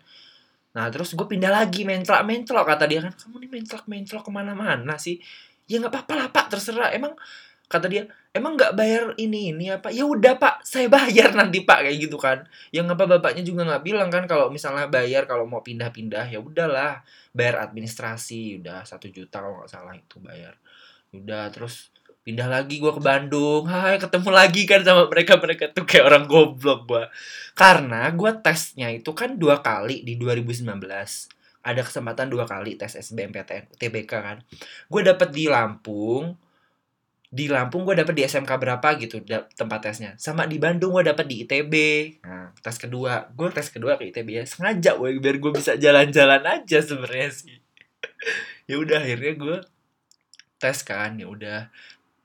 Nah 0.71 0.88
terus 0.88 1.12
gue 1.12 1.27
pindah 1.27 1.51
lagi 1.51 1.83
mencelak 1.83 2.24
mencelok 2.24 2.65
kata 2.65 2.86
dia 2.88 3.00
kan. 3.03 3.13
Kamu 3.13 3.36
nih 3.43 3.50
mencelak 3.51 3.86
mencelok 3.86 4.24
ke 4.27 4.31
mana-mana 4.31 4.95
sih? 4.95 5.19
Ya 5.67 5.79
nggak 5.83 5.91
apa-apa 5.91 6.13
lah 6.15 6.27
pak 6.31 6.45
terserah. 6.55 6.89
Emang 6.95 7.13
kata 7.71 7.88
dia 7.88 8.03
emang 8.36 8.60
nggak 8.60 8.75
bayar 8.75 9.03
ini 9.19 9.55
ini 9.55 9.71
apa? 9.71 9.91
Ya 9.91 10.03
udah 10.07 10.36
pak 10.39 10.63
saya 10.67 10.87
bayar 10.87 11.35
nanti 11.39 11.63
pak 11.63 11.87
kayak 11.87 11.98
gitu 12.00 12.15
kan. 12.15 12.48
Yang 12.72 12.96
apa 12.96 13.03
bapaknya 13.07 13.44
juga 13.44 13.68
nggak 13.68 13.83
bilang 13.83 14.09
kan 14.11 14.24
kalau 14.27 14.48
misalnya 14.48 14.87
bayar 14.87 15.27
kalau 15.27 15.44
mau 15.48 15.59
pindah-pindah 15.63 16.31
ya 16.31 16.39
udahlah. 16.39 17.03
Bayar 17.31 17.63
administrasi 17.68 18.63
udah 18.63 18.83
satu 18.83 19.07
juta 19.11 19.44
kalau 19.44 19.63
nggak 19.63 19.72
salah 19.72 19.96
itu 19.96 20.20
bayar. 20.24 20.55
Udah 21.11 21.51
terus 21.51 21.92
pindah 22.22 22.48
lagi 22.48 22.77
gue 22.77 22.94
ke 22.94 23.01
Bandung. 23.01 23.66
Hai 23.66 23.98
ketemu 23.98 24.29
lagi 24.29 24.70
kan 24.70 24.86
sama 24.86 25.10
mereka 25.10 25.42
mereka 25.42 25.74
tuh 25.74 25.86
kayak 25.90 26.05
orang 26.05 26.25
goblok 26.29 26.86
gue 26.86 27.03
karena 27.57 28.07
gue 28.14 28.31
tesnya 28.46 28.94
itu 28.94 29.12
kan 29.18 29.36
dua 29.36 29.60
kali 29.60 30.05
di 30.05 30.16
2019 30.16 30.70
ada 31.62 31.81
kesempatan 31.86 32.29
dua 32.29 32.50
kali 32.50 32.77
tes 32.77 32.98
SBMPTN 32.98 33.77
TBK 33.77 34.12
kan. 34.12 34.38
Gue 34.90 35.01
dapet 35.05 35.29
di 35.29 35.46
Lampung. 35.46 36.34
Di 37.31 37.48
Lampung 37.48 37.88
gue 37.88 37.96
dapet 37.96 38.12
di 38.12 38.27
SMK 38.27 38.51
berapa 38.60 38.88
gitu 39.00 39.24
tempat 39.55 39.79
tesnya. 39.79 40.18
Sama 40.18 40.50
di 40.50 40.57
Bandung 40.57 40.92
gue 40.98 41.05
dapet 41.05 41.25
di 41.29 41.46
ITB 41.46 41.74
nah 42.25 42.50
tes 42.62 42.77
kedua. 42.81 43.29
Gue 43.34 43.53
tes 43.53 43.70
kedua 43.70 43.98
ke 43.98 44.10
ITB 44.10 44.42
ya. 44.42 44.44
Sengaja 44.46 44.98
gue 44.98 45.18
biar 45.22 45.38
gue 45.38 45.51
bisa 45.53 45.77
jalan-jalan 45.77 46.42
aja 46.46 46.77
sebenarnya 46.86 47.29
sih. 47.34 47.57
Ya 48.70 48.79
udah 48.79 49.03
akhirnya 49.03 49.36
gue 49.36 49.57
tes 50.62 50.79
kan 50.86 51.20
ya 51.20 51.27
udah 51.27 51.68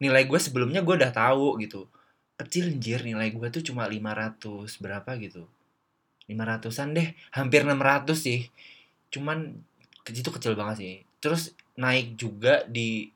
nilai 0.03 0.29
gue 0.29 0.41
sebelumnya 0.41 0.85
gue 0.85 0.95
udah 0.97 1.13
tahu 1.13 1.57
gitu. 1.65 1.89
Kecil 2.37 2.77
anjir 2.77 3.01
nilai 3.01 3.33
gue 3.33 3.49
tuh 3.49 3.65
cuma 3.65 3.89
500 3.89 4.69
berapa 4.83 5.11
gitu. 5.21 5.49
500an 6.29 6.89
deh 6.93 7.09
hampir 7.33 7.63
600 7.65 8.13
sih. 8.13 8.51
Cuman 9.09 9.57
itu 10.07 10.31
kecil 10.31 10.53
banget 10.59 10.77
sih. 10.79 10.95
Terus 11.23 11.57
naik 11.81 12.19
juga 12.21 12.67
di 12.69 13.09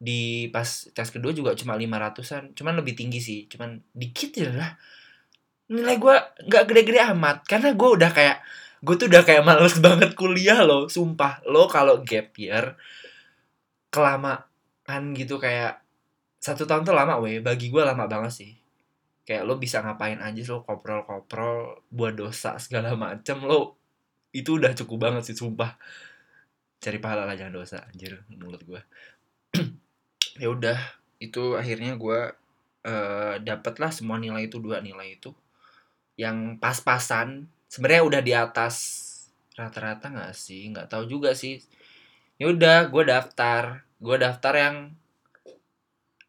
di 0.00 0.48
pas 0.48 0.64
tes 0.96 1.12
kedua 1.12 1.36
juga 1.36 1.52
cuma 1.52 1.76
500an 1.76 2.56
cuman 2.56 2.80
lebih 2.80 2.96
tinggi 2.96 3.20
sih. 3.20 3.40
Cuman 3.50 3.76
dikit 3.92 4.30
ya 4.40 4.50
lah. 4.56 4.72
Nilai 5.70 5.96
gue 6.00 6.16
nggak 6.48 6.64
gede-gede 6.64 7.00
amat. 7.12 7.44
Karena 7.44 7.76
gue 7.76 7.88
udah 7.92 8.10
kayak 8.10 8.38
gue 8.80 8.94
tuh 8.96 9.06
udah 9.12 9.22
kayak 9.28 9.44
males 9.44 9.76
banget 9.84 10.16
kuliah 10.16 10.64
loh 10.64 10.88
sumpah. 10.88 11.44
Lo 11.44 11.68
kalau 11.68 12.00
gap 12.00 12.32
year 12.40 12.78
kelamaan 13.90 15.02
gitu 15.18 15.36
kayak 15.42 15.82
satu 16.40 16.64
tahun 16.64 16.88
tuh 16.88 16.96
lama 16.96 17.20
weh. 17.20 17.38
Bagi 17.44 17.68
gue 17.68 17.82
lama 17.84 18.08
banget 18.08 18.32
sih. 18.32 18.52
Kayak 19.28 19.44
lo 19.46 19.60
bisa 19.60 19.84
ngapain 19.84 20.18
aja 20.18 20.40
lo 20.50 20.64
koprol 20.64 21.04
koprol 21.04 21.84
buat 21.92 22.16
dosa 22.16 22.56
segala 22.56 22.96
macem 23.04 23.44
lo 23.44 23.76
itu 24.32 24.56
udah 24.56 24.72
cukup 24.74 25.12
banget 25.12 25.30
sih 25.30 25.36
sumpah. 25.36 25.76
Cari 26.80 26.98
pahala 26.98 27.28
lah 27.28 27.36
jangan 27.36 27.60
dosa 27.60 27.84
anjir 27.92 28.24
mulut 28.32 28.64
gue 28.64 28.80
ya 30.42 30.48
udah 30.48 30.80
itu 31.20 31.52
akhirnya 31.52 32.00
gue 32.00 32.32
uh, 32.88 33.34
dapet 33.44 33.74
lah 33.76 33.92
semua 33.92 34.16
nilai 34.16 34.48
itu 34.48 34.56
dua 34.56 34.80
nilai 34.80 35.20
itu. 35.20 35.36
Yang 36.16 36.56
pas-pasan 36.56 37.52
sebenarnya 37.68 38.02
udah 38.08 38.20
di 38.24 38.32
atas 38.32 38.74
rata-rata 39.54 40.08
nggak 40.08 40.32
sih? 40.32 40.72
Nggak 40.72 40.88
tahu 40.88 41.04
juga 41.04 41.36
sih. 41.36 41.60
Ya 42.40 42.48
udah 42.48 42.88
gue 42.88 43.04
daftar. 43.04 43.84
Gue 44.00 44.16
daftar 44.16 44.54
yang 44.56 44.76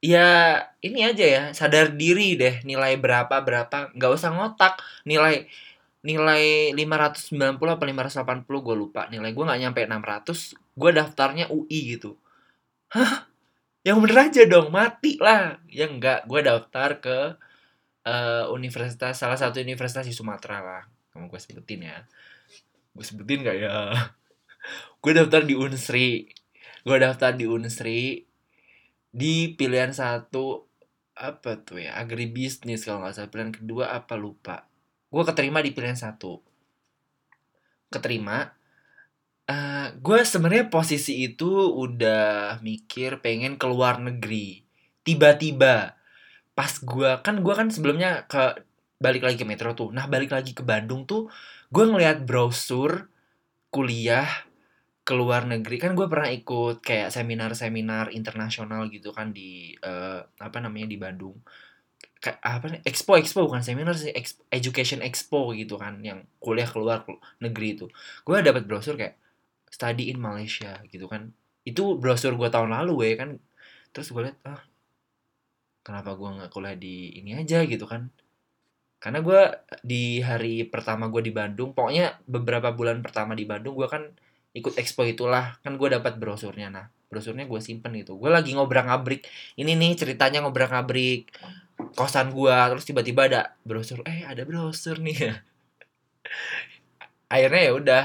ya 0.02 0.58
ini 0.82 1.06
aja 1.06 1.26
ya 1.26 1.44
sadar 1.54 1.94
diri 1.94 2.34
deh 2.36 2.66
nilai 2.66 2.98
berapa 2.98 3.42
berapa. 3.46 3.94
Nggak 3.94 4.12
usah 4.18 4.34
ngotak 4.34 4.82
nilai 5.06 5.46
nilai 6.02 6.74
590 6.74 7.38
apa 7.62 7.84
580 7.86 8.66
gue 8.66 8.76
lupa. 8.76 9.02
Nilai 9.14 9.32
gue 9.32 9.44
nggak 9.46 9.62
nyampe 9.62 9.82
600 9.86 10.58
gue 10.58 10.92
daftarnya 10.92 11.46
UI 11.54 11.80
gitu. 11.98 12.18
Hah? 12.92 13.30
Yang 13.86 13.98
bener 14.06 14.18
aja 14.30 14.42
dong 14.50 14.68
mati 14.74 15.22
lah. 15.22 15.62
Ya 15.70 15.86
enggak 15.86 16.26
gue 16.26 16.42
daftar 16.42 16.90
ke 16.98 17.18
uh, 18.06 18.46
universitas 18.50 19.14
salah 19.18 19.38
satu 19.38 19.62
universitas 19.62 20.06
di 20.06 20.14
Sumatera 20.14 20.60
lah. 20.62 20.84
Kamu 21.14 21.30
gue 21.30 21.40
sebutin 21.40 21.86
ya. 21.86 21.98
Gue 22.92 23.06
sebutin 23.06 23.46
gak 23.46 23.58
ya? 23.58 23.74
Gue 25.02 25.12
daftar 25.18 25.42
di 25.46 25.58
Unsri. 25.58 26.30
Gue 26.86 26.98
daftar 26.98 27.34
di 27.34 27.46
Unsri 27.50 28.31
di 29.12 29.54
pilihan 29.54 29.92
satu 29.92 30.66
apa 31.12 31.60
tuh 31.62 31.84
ya 31.84 32.00
agribisnis 32.00 32.88
kalau 32.88 33.04
nggak 33.04 33.14
salah. 33.16 33.32
Pilihan 33.32 33.54
kedua 33.54 33.86
apa 33.94 34.16
lupa. 34.16 34.66
Gue 35.12 35.24
keterima 35.28 35.60
di 35.60 35.76
pilihan 35.76 36.00
satu. 36.00 36.40
Keterima. 37.92 38.56
Uh, 39.52 39.92
gue 40.00 40.24
sebenarnya 40.24 40.72
posisi 40.72 41.28
itu 41.28 41.52
udah 41.76 42.64
mikir 42.64 43.20
pengen 43.20 43.60
keluar 43.60 44.00
negeri. 44.00 44.64
Tiba-tiba 45.04 46.00
pas 46.56 46.72
gue 46.72 47.10
kan 47.20 47.44
gue 47.44 47.54
kan 47.54 47.68
sebelumnya 47.68 48.24
ke 48.32 48.64
balik 49.02 49.28
lagi 49.28 49.38
ke 49.38 49.46
metro 49.46 49.76
tuh. 49.76 49.92
Nah 49.92 50.08
balik 50.08 50.32
lagi 50.32 50.56
ke 50.56 50.64
Bandung 50.64 51.04
tuh 51.04 51.28
gue 51.68 51.84
ngeliat 51.84 52.24
brosur 52.24 53.12
kuliah 53.72 54.28
ke 55.02 55.14
luar 55.18 55.50
negeri. 55.50 55.82
Kan 55.82 55.98
gue 55.98 56.06
pernah 56.06 56.30
ikut 56.30 56.86
kayak 56.86 57.10
seminar-seminar 57.10 58.14
internasional 58.14 58.88
gitu 58.94 59.10
kan 59.12 59.34
di 59.34 59.74
uh, 59.82 60.22
apa 60.38 60.58
namanya 60.62 60.88
di 60.94 60.98
Bandung. 61.02 61.38
Kayak 62.22 62.38
apa 62.46 62.66
nih 62.70 62.82
expo 62.86 63.18
expo 63.18 63.50
bukan 63.50 63.66
seminar 63.66 63.98
sih 63.98 64.14
expo, 64.14 64.46
education 64.54 65.02
expo 65.02 65.58
gitu 65.58 65.76
kan 65.82 65.98
yang 66.06 66.22
kuliah 66.38 66.70
keluar 66.70 67.02
negeri 67.42 67.68
itu. 67.82 67.86
Gue 68.22 68.46
dapat 68.46 68.70
brosur 68.70 68.94
kayak 68.94 69.18
study 69.70 70.14
in 70.14 70.22
Malaysia 70.22 70.78
gitu 70.94 71.10
kan. 71.10 71.34
Itu 71.66 71.98
brosur 71.98 72.38
gue 72.38 72.50
tahun 72.54 72.70
lalu 72.78 73.14
ya 73.14 73.26
kan. 73.26 73.30
Terus 73.90 74.14
gue 74.14 74.22
liat 74.30 74.38
ah 74.46 74.62
kenapa 75.82 76.14
gue 76.14 76.30
nggak 76.30 76.52
kuliah 76.54 76.78
di 76.78 77.18
ini 77.18 77.34
aja 77.42 77.66
gitu 77.66 77.90
kan. 77.90 78.14
Karena 79.02 79.26
gue 79.26 79.42
di 79.82 80.22
hari 80.22 80.62
pertama 80.70 81.10
gue 81.10 81.26
di 81.26 81.34
Bandung 81.34 81.74
pokoknya 81.74 82.22
beberapa 82.30 82.70
bulan 82.70 83.02
pertama 83.02 83.34
di 83.34 83.50
Bandung 83.50 83.74
gue 83.74 83.90
kan 83.90 84.14
ikut 84.52 84.76
expo 84.80 85.08
itulah. 85.08 85.60
Kan 85.64 85.80
gue 85.80 85.90
dapat 85.92 86.20
brosurnya. 86.20 86.72
Nah 86.72 86.88
brosurnya 87.12 87.44
gue 87.44 87.60
simpen 87.60 87.92
itu 88.00 88.16
gue 88.16 88.32
lagi 88.32 88.56
ngobrak 88.56 88.88
ngabrik 88.88 89.28
ini 89.60 89.76
nih 89.76 90.00
ceritanya 90.00 90.48
ngobrak 90.48 90.72
ngabrik 90.72 91.28
kosan 91.92 92.32
gue 92.32 92.56
terus 92.72 92.86
tiba-tiba 92.88 93.28
ada 93.28 93.42
brosur. 93.66 94.06
Eh 94.08 94.24
ada 94.24 94.48
brosur 94.48 95.02
nih. 95.02 95.18
Akhirnya 97.34 97.62
ya 97.64 97.74
udah 97.76 98.04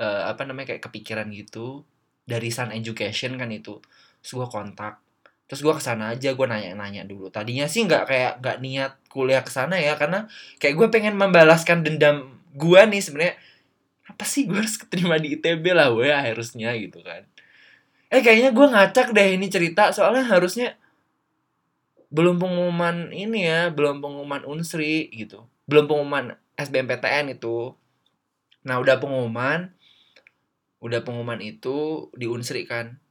uh, 0.00 0.22
apa 0.28 0.42
namanya 0.44 0.74
kayak 0.74 0.84
kepikiran 0.90 1.28
gitu. 1.32 1.84
Dari 2.24 2.48
Sun 2.48 2.72
Education 2.72 3.36
kan 3.36 3.52
itu. 3.52 3.84
Terus 4.24 4.32
gue 4.32 4.48
kontak. 4.48 5.04
Terus 5.44 5.60
gue 5.60 5.74
ke 5.76 5.82
sana 5.84 6.16
aja 6.16 6.32
gue 6.32 6.46
nanya-nanya 6.48 7.04
dulu. 7.04 7.28
Tadinya 7.28 7.68
sih 7.68 7.84
nggak 7.84 8.04
kayak 8.08 8.32
nggak 8.40 8.56
niat 8.64 8.92
kuliah 9.12 9.44
ke 9.44 9.52
sana 9.52 9.76
ya. 9.76 10.00
Karena 10.00 10.24
kayak 10.56 10.74
gue 10.74 10.88
pengen 10.88 11.14
membalaskan 11.20 11.84
dendam 11.84 12.40
gue 12.56 12.80
nih 12.88 13.02
sebenarnya 13.04 13.36
apa 14.14 14.22
sih 14.22 14.46
gue 14.46 14.54
harus 14.54 14.78
keterima 14.78 15.18
di 15.18 15.34
ITB 15.34 15.74
lah 15.74 15.90
gue 15.90 16.06
harusnya 16.06 16.70
gitu 16.78 17.02
kan. 17.02 17.26
Eh 18.14 18.22
kayaknya 18.22 18.54
gue 18.54 18.66
ngacak 18.70 19.10
deh 19.10 19.28
ini 19.34 19.50
cerita 19.50 19.90
soalnya 19.90 20.22
harusnya 20.22 20.78
belum 22.14 22.38
pengumuman 22.38 23.10
ini 23.10 23.50
ya 23.50 23.74
belum 23.74 23.98
pengumuman 23.98 24.46
unsri 24.46 25.10
gitu. 25.10 25.50
Belum 25.66 25.90
pengumuman 25.90 26.38
SBMPTN 26.54 27.34
itu. 27.34 27.74
Nah 28.62 28.78
udah 28.78 29.02
pengumuman 29.02 29.74
udah 30.78 31.00
pengumuman 31.02 31.42
itu 31.42 32.06
di 32.14 32.30
unsri 32.30 32.62
kan. 32.70 33.02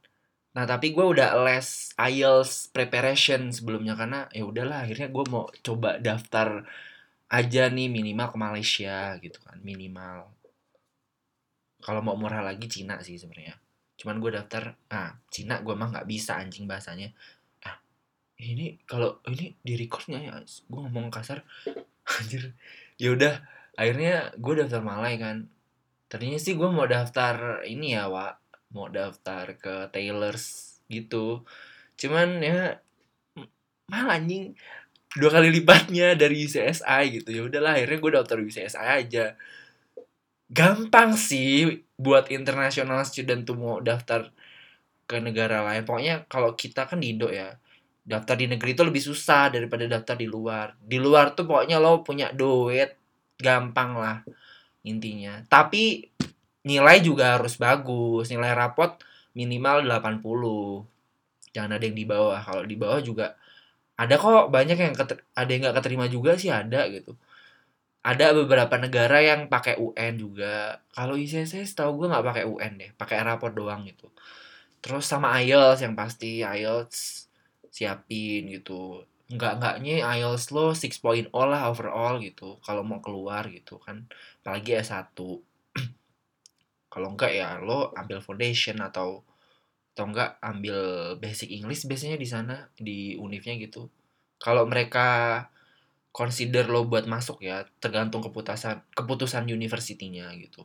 Nah 0.56 0.64
tapi 0.64 0.96
gue 0.96 1.04
udah 1.04 1.36
les 1.44 1.92
IELTS 2.00 2.72
preparation 2.72 3.52
sebelumnya 3.52 3.92
karena 3.92 4.24
ya 4.32 4.48
udahlah 4.48 4.88
akhirnya 4.88 5.12
gue 5.12 5.24
mau 5.28 5.52
coba 5.60 6.00
daftar 6.00 6.64
aja 7.28 7.66
nih 7.68 7.90
minimal 7.90 8.30
ke 8.30 8.38
Malaysia 8.38 9.18
gitu 9.20 9.38
kan 9.44 9.58
minimal. 9.60 10.33
Kalau 11.84 12.00
mau 12.00 12.16
murah 12.16 12.40
lagi 12.40 12.64
Cina 12.64 12.96
sih 13.04 13.20
sebenarnya. 13.20 13.60
Cuman 14.00 14.16
gue 14.24 14.32
daftar, 14.32 14.72
ah 14.88 15.20
Cina 15.28 15.60
gue 15.60 15.74
mah 15.76 15.92
nggak 15.92 16.08
bisa 16.08 16.40
anjing 16.40 16.64
bahasanya. 16.64 17.12
Ah 17.60 17.76
ini 18.40 18.80
kalau 18.88 19.20
ini 19.28 19.52
di 19.60 19.76
recordnya 19.76 20.18
ya 20.24 20.32
gue 20.40 20.80
ngomong 20.80 21.12
kasar 21.12 21.44
anjir. 22.16 22.56
Ya 22.96 23.12
udah 23.12 23.44
akhirnya 23.76 24.32
gue 24.40 24.54
daftar 24.64 24.80
Malay 24.80 25.20
kan. 25.20 25.52
Tadinya 26.08 26.40
sih 26.40 26.56
gue 26.56 26.68
mau 26.72 26.88
daftar 26.88 27.60
ini 27.68 27.92
ya, 27.92 28.08
Wak 28.08 28.44
mau 28.74 28.90
daftar 28.90 29.54
ke 29.54 29.88
tailors 29.94 30.76
gitu 30.90 31.46
cuman 31.94 32.42
ya 32.42 32.82
malah 33.86 34.18
anjing 34.18 34.58
dua 35.14 35.30
kali 35.30 35.54
lipatnya 35.54 36.18
dari 36.18 36.42
UCSI 36.42 37.22
gitu 37.22 37.30
ya 37.30 37.42
udahlah 37.46 37.78
akhirnya 37.78 37.98
gue 38.02 38.12
daftar 38.18 38.38
UCSI 38.42 38.86
aja 39.06 39.38
gampang 40.54 41.18
sih 41.18 41.82
buat 41.98 42.30
international 42.30 43.02
student 43.02 43.42
tuh 43.42 43.58
mau 43.58 43.82
daftar 43.82 44.30
ke 45.10 45.18
negara 45.18 45.66
lain. 45.66 45.82
Pokoknya 45.82 46.24
kalau 46.30 46.54
kita 46.54 46.86
kan 46.86 47.02
di 47.02 47.10
Indo 47.10 47.28
ya 47.28 47.58
daftar 48.06 48.36
di 48.38 48.46
negeri 48.46 48.76
itu 48.76 48.84
lebih 48.86 49.02
susah 49.02 49.50
daripada 49.50 49.90
daftar 49.90 50.14
di 50.14 50.30
luar. 50.30 50.78
Di 50.78 51.02
luar 51.02 51.34
tuh 51.34 51.50
pokoknya 51.50 51.82
lo 51.82 52.06
punya 52.06 52.30
duit 52.30 52.94
gampang 53.42 53.98
lah 53.98 54.22
intinya. 54.86 55.42
Tapi 55.50 56.06
nilai 56.64 57.02
juga 57.02 57.36
harus 57.36 57.58
bagus 57.60 58.30
nilai 58.30 58.54
rapot 58.56 58.96
minimal 59.36 59.84
80 59.84 60.22
jangan 61.50 61.70
ada 61.74 61.84
yang 61.84 61.98
di 61.98 62.06
bawah. 62.06 62.40
Kalau 62.40 62.62
di 62.62 62.76
bawah 62.78 63.02
juga 63.02 63.34
ada 63.94 64.14
kok 64.18 64.50
banyak 64.50 64.78
yang 64.78 64.94
ada 65.34 65.50
yang 65.50 65.60
nggak 65.66 65.76
keterima 65.82 66.06
juga 66.10 66.34
sih 66.34 66.50
ada 66.50 66.86
gitu 66.90 67.14
ada 68.04 68.36
beberapa 68.36 68.76
negara 68.76 69.24
yang 69.24 69.48
pakai 69.48 69.80
UN 69.80 70.20
juga. 70.20 70.84
Kalau 70.92 71.16
ICC 71.16 71.64
tahu 71.72 72.04
gue 72.04 72.12
nggak 72.12 72.26
pakai 72.28 72.44
UN 72.44 72.72
deh 72.76 72.90
pakai 73.00 73.24
rapot 73.24 73.48
doang 73.48 73.88
gitu. 73.88 74.12
Terus 74.84 75.08
sama 75.08 75.40
IELTS 75.40 75.80
yang 75.88 75.96
pasti 75.96 76.44
IELTS 76.44 77.26
siapin 77.72 78.52
gitu. 78.52 79.08
Nggak 79.32 79.52
nggaknya 79.56 80.04
IELTS 80.20 80.52
lo 80.52 80.76
6.0 80.76 81.32
lah 81.32 81.72
overall 81.72 82.20
gitu 82.20 82.60
kalau 82.60 82.84
mau 82.84 83.00
keluar 83.00 83.48
gitu 83.48 83.80
kan. 83.80 84.04
Apalagi 84.44 84.84
S1 84.84 85.16
kalau 86.92 87.08
enggak 87.16 87.32
ya 87.32 87.56
lo 87.64 87.88
ambil 87.96 88.20
foundation 88.20 88.84
atau 88.84 89.24
atau 89.96 90.04
enggak 90.12 90.36
ambil 90.44 90.78
basic 91.16 91.48
English 91.48 91.88
biasanya 91.88 92.20
di 92.20 92.28
sana 92.28 92.68
di 92.76 93.16
univnya 93.16 93.56
gitu. 93.56 93.88
Kalau 94.36 94.68
mereka 94.68 95.40
consider 96.14 96.70
lo 96.70 96.86
buat 96.86 97.10
masuk 97.10 97.42
ya 97.42 97.66
tergantung 97.82 98.22
keputusan 98.22 98.86
keputusan 98.94 99.50
universitinya 99.50 100.30
gitu. 100.38 100.62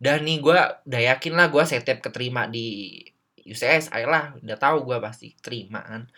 Dan 0.00 0.24
nih 0.24 0.40
gue 0.40 0.56
udah 0.88 1.02
yakin 1.12 1.36
lah 1.36 1.52
gue 1.52 1.60
setep 1.60 2.00
keterima 2.00 2.48
di 2.48 2.96
UCS 3.44 3.92
lah 4.08 4.32
udah 4.40 4.56
tahu 4.56 4.88
gue 4.88 4.96
pasti 4.96 5.36
terima 5.44 5.84
kan. 5.84 6.08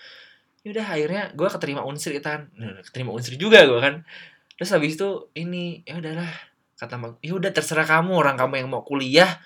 Yaudah 0.62 0.86
akhirnya 0.86 1.22
gue 1.34 1.48
keterima 1.50 1.82
unsur 1.82 2.14
kan. 2.22 2.46
Nah, 2.54 2.78
keterima 2.86 3.10
unsur 3.10 3.34
juga 3.34 3.66
gue 3.66 3.80
kan. 3.82 4.06
Terus 4.54 4.70
habis 4.70 4.94
itu 4.94 5.28
ini 5.34 5.82
ya 5.82 5.98
udahlah 5.98 6.30
kata 6.78 6.94
mak 6.94 7.18
ya 7.26 7.34
udah 7.34 7.50
terserah 7.50 7.86
kamu 7.86 8.14
orang 8.14 8.38
kamu 8.38 8.62
yang 8.62 8.68
mau 8.70 8.86
kuliah 8.86 9.42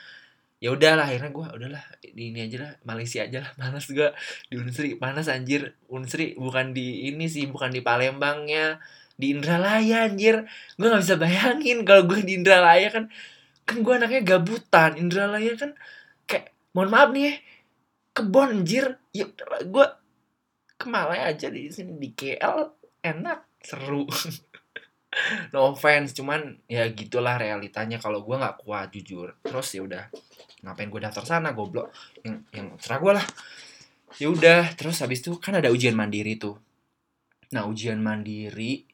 ya 0.58 0.74
udahlah 0.74 1.06
akhirnya 1.06 1.30
gue 1.30 1.46
udahlah 1.54 1.84
di 2.02 2.34
ini 2.34 2.50
aja 2.50 2.56
lah 2.66 2.72
Malaysia 2.82 3.22
aja 3.22 3.38
lah 3.46 3.52
panas 3.54 3.86
gue 3.86 4.10
di 4.50 4.54
Unsri 4.58 4.98
panas 4.98 5.30
anjir 5.30 5.78
Unsri 5.86 6.34
bukan 6.34 6.74
di 6.74 7.06
ini 7.10 7.30
sih 7.30 7.46
bukan 7.46 7.70
di 7.70 7.78
Palembangnya 7.78 8.82
di 9.18 9.34
Indralaya 9.34 10.06
anjir. 10.06 10.46
Gue 10.78 10.86
nggak 10.86 11.02
bisa 11.02 11.16
bayangin 11.18 11.82
kalau 11.82 12.06
gue 12.06 12.22
di 12.22 12.38
Indralaya 12.38 12.88
kan 12.94 13.04
kan 13.66 13.76
gue 13.84 13.92
anaknya 13.92 14.22
gabutan 14.24 14.96
Indralaya 14.96 15.52
kan 15.58 15.74
kayak 16.24 16.54
mohon 16.72 16.88
maaf 16.94 17.10
nih 17.10 17.22
ya 17.28 17.34
kebon 18.14 18.62
anjir. 18.62 18.96
Ya 19.10 19.26
gue 19.66 19.86
ke 20.78 20.86
Malaya 20.86 21.34
aja 21.34 21.50
di 21.50 21.66
sini 21.74 21.98
di 21.98 22.14
KL 22.14 22.70
enak 23.02 23.58
seru 23.58 24.06
no 25.54 25.74
offense 25.74 26.14
cuman 26.14 26.58
ya 26.70 26.88
gitulah 26.92 27.36
realitanya. 27.36 27.98
Kalau 28.00 28.22
gue 28.24 28.36
nggak 28.36 28.58
kuat 28.62 28.88
jujur 28.94 29.34
terus 29.42 29.68
ya 29.74 29.82
udah. 29.84 30.04
Ngapain 30.64 30.90
gue 30.90 31.00
daftar 31.02 31.24
sana 31.26 31.54
goblok? 31.54 31.92
Yang 32.22 32.36
yang 32.54 32.66
serah 32.80 32.98
gue 32.98 33.12
lah. 33.18 33.26
Ya 34.18 34.28
udah 34.32 34.62
terus 34.74 34.98
habis 35.04 35.20
itu 35.20 35.36
kan 35.38 35.58
ada 35.58 35.70
ujian 35.70 35.94
mandiri 35.94 36.40
tuh. 36.40 36.56
Nah 37.54 37.68
ujian 37.68 38.00
mandiri 38.00 38.88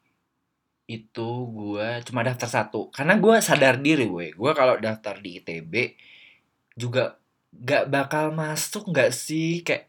itu 0.85 1.29
gue 1.49 1.89
cuma 2.05 2.21
daftar 2.27 2.49
satu. 2.51 2.93
Karena 2.93 3.17
gue 3.17 3.35
sadar 3.41 3.81
diri 3.81 4.07
gue 4.09 4.27
gue 4.37 4.53
kalau 4.53 4.77
daftar 4.77 5.17
di 5.21 5.41
itb 5.41 5.97
juga 6.75 7.17
gak 7.55 7.89
bakal 7.89 8.35
masuk 8.35 8.91
gak 8.91 9.15
sih? 9.15 9.63
Kayak 9.65 9.89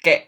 kayak 0.00 0.22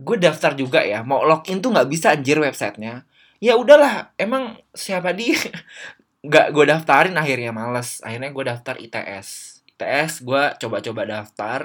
gue 0.00 0.16
daftar 0.20 0.52
juga 0.54 0.80
ya. 0.84 1.02
Mau 1.02 1.24
login 1.26 1.58
tuh 1.58 1.74
nggak 1.74 1.88
bisa 1.90 2.14
anjir 2.14 2.38
websitenya 2.38 3.09
ya 3.40 3.56
udahlah 3.56 4.12
emang 4.20 4.60
siapa 4.76 5.16
dia? 5.16 5.40
Nggak 6.28 6.46
gue 6.52 6.64
daftarin 6.68 7.16
akhirnya 7.16 7.50
males. 7.50 8.04
Akhirnya 8.04 8.30
gue 8.30 8.44
daftar 8.44 8.76
ITS 8.76 9.60
ITS 9.74 10.22
gue 10.28 10.42
coba-coba 10.60 11.02
daftar. 11.08 11.60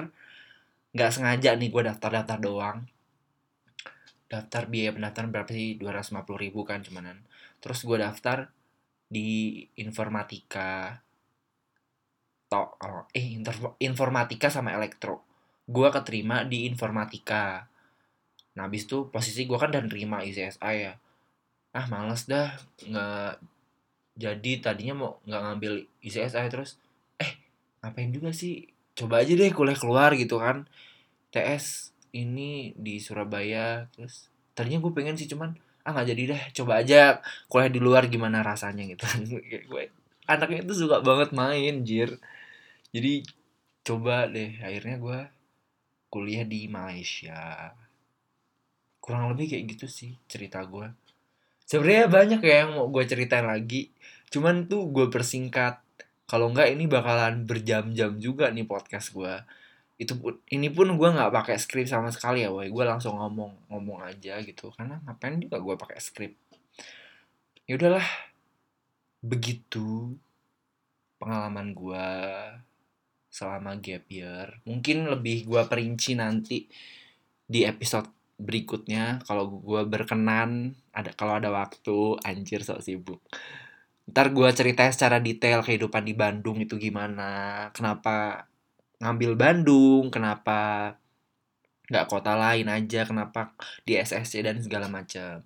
Nggak 0.96 1.12
sengaja 1.12 1.52
nih 1.60 1.70
gue 1.70 1.84
daftar-daftar 1.92 2.40
doang. 2.40 2.88
Daftar 4.32 4.72
biaya 4.72 4.96
pendaftaran 4.96 5.30
berapa 5.30 5.52
sih? 5.52 5.76
250 5.76 6.24
ribu 6.40 6.64
kan 6.64 6.80
cumanan. 6.80 7.20
Terus 7.60 7.84
gue 7.84 8.00
daftar 8.00 8.48
di 9.12 9.60
informatika. 9.76 11.04
To 12.48 12.80
oh, 12.80 13.04
eh 13.12 13.36
informatika 13.84 14.48
sama 14.48 14.72
elektro. 14.72 15.28
Gue 15.68 15.92
keterima 15.92 16.48
di 16.48 16.64
informatika. 16.72 17.68
Nah 18.56 18.72
habis 18.72 18.88
itu 18.88 19.12
posisi 19.12 19.44
gue 19.44 19.60
kan 19.60 19.76
dan 19.76 19.92
terima 19.92 20.24
ICSI 20.24 20.76
ya 20.80 20.96
ah 21.76 21.86
males 21.92 22.24
dah. 22.32 22.56
Nggak 22.88 23.44
jadi 24.16 24.52
tadinya 24.64 24.96
mau 24.96 25.12
nggak 25.28 25.42
ngambil 25.44 25.74
ICSI 26.00 26.48
terus 26.48 26.80
eh 27.20 27.36
ngapain 27.84 28.10
juga 28.16 28.32
sih? 28.32 28.72
Coba 28.96 29.22
aja 29.22 29.36
deh 29.36 29.52
kuliah 29.52 29.76
keluar 29.76 30.16
gitu 30.16 30.40
kan. 30.40 30.64
TS 31.36 31.92
ini 32.16 32.72
di 32.80 33.04
Surabaya 33.04 33.92
terus 33.92 34.32
tadinya 34.56 34.80
gue 34.80 34.94
pengen 34.96 35.20
sih 35.20 35.28
cuman 35.28 35.52
ah 35.84 35.92
nggak 35.92 36.08
jadi 36.16 36.24
deh 36.32 36.44
coba 36.64 36.80
aja 36.80 37.20
kuliah 37.52 37.70
di 37.70 37.80
luar 37.84 38.08
gimana 38.08 38.40
rasanya 38.40 38.88
gitu. 38.88 39.04
Gue 39.68 39.92
anaknya 40.32 40.64
itu 40.64 40.74
suka 40.88 41.04
banget 41.04 41.36
main 41.36 41.84
jir. 41.84 42.16
Jadi 42.96 43.28
coba 43.84 44.32
deh 44.32 44.56
akhirnya 44.64 44.96
gue 45.04 45.20
kuliah 46.08 46.48
di 46.48 46.72
Malaysia. 46.72 47.76
Kurang 49.04 49.36
lebih 49.36 49.52
kayak 49.52 49.76
gitu 49.76 49.86
sih 49.92 50.16
cerita 50.32 50.64
gue 50.64 51.05
sebenarnya 51.66 52.08
banyak 52.08 52.42
ya 52.46 52.56
yang 52.66 52.72
mau 52.78 52.88
gue 52.90 53.04
ceritain 53.06 53.46
lagi. 53.46 53.92
Cuman 54.32 54.70
tuh 54.70 54.90
gue 54.90 55.10
persingkat. 55.12 55.82
Kalau 56.26 56.50
enggak 56.50 56.74
ini 56.74 56.90
bakalan 56.90 57.46
berjam-jam 57.46 58.18
juga 58.18 58.50
nih 58.50 58.66
podcast 58.66 59.14
gue. 59.14 59.34
Itu 60.02 60.18
pun 60.18 60.42
ini 60.50 60.74
pun 60.74 60.94
gue 60.98 61.10
nggak 61.10 61.32
pakai 61.34 61.56
skrip 61.62 61.86
sama 61.88 62.10
sekali 62.10 62.44
ya 62.44 62.50
boy 62.52 62.68
gue 62.68 62.84
langsung 62.84 63.18
ngomong 63.18 63.70
ngomong 63.70 64.06
aja 64.06 64.42
gitu. 64.42 64.74
Karena 64.74 65.02
ngapain 65.06 65.38
juga 65.38 65.62
gue 65.62 65.76
pakai 65.78 66.00
skrip 66.02 66.34
ya 67.66 67.74
udahlah. 67.78 68.06
Begitu 69.26 70.14
pengalaman 71.18 71.74
gue 71.74 72.08
selama 73.34 73.78
gap 73.82 74.06
year. 74.08 74.62
Mungkin 74.70 75.10
lebih 75.10 75.50
gue 75.50 75.62
perinci 75.66 76.14
nanti 76.14 76.70
di 77.46 77.66
episode 77.66 78.10
berikutnya 78.36 79.24
kalau 79.24 79.48
gue 79.64 79.82
berkenan 79.88 80.76
ada 80.92 81.12
kalau 81.16 81.40
ada 81.40 81.50
waktu 81.52 82.20
anjir 82.28 82.62
sok 82.64 82.84
sibuk. 82.84 83.22
Ntar 84.12 84.36
gue 84.36 84.50
ceritain 84.54 84.94
secara 84.94 85.18
detail 85.24 85.66
kehidupan 85.66 86.04
di 86.06 86.14
Bandung 86.14 86.62
itu 86.62 86.76
gimana 86.78 87.70
kenapa 87.72 88.46
ngambil 89.02 89.32
Bandung 89.36 90.04
kenapa 90.14 90.94
nggak 91.86 92.08
kota 92.10 92.34
lain 92.34 92.68
aja 92.70 93.06
kenapa 93.06 93.54
di 93.86 93.94
SSC 93.98 94.42
dan 94.42 94.58
segala 94.62 94.90
macam 94.90 95.46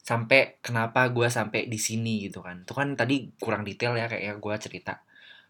sampai 0.00 0.58
kenapa 0.64 1.06
gue 1.12 1.28
sampai 1.30 1.68
di 1.70 1.78
sini 1.78 2.26
gitu 2.26 2.40
kan. 2.42 2.64
Itu 2.64 2.72
kan 2.74 2.96
tadi 2.98 3.30
kurang 3.38 3.62
detail 3.62 3.94
ya 3.94 4.10
kayak 4.10 4.40
gue 4.42 4.54
cerita. 4.58 5.04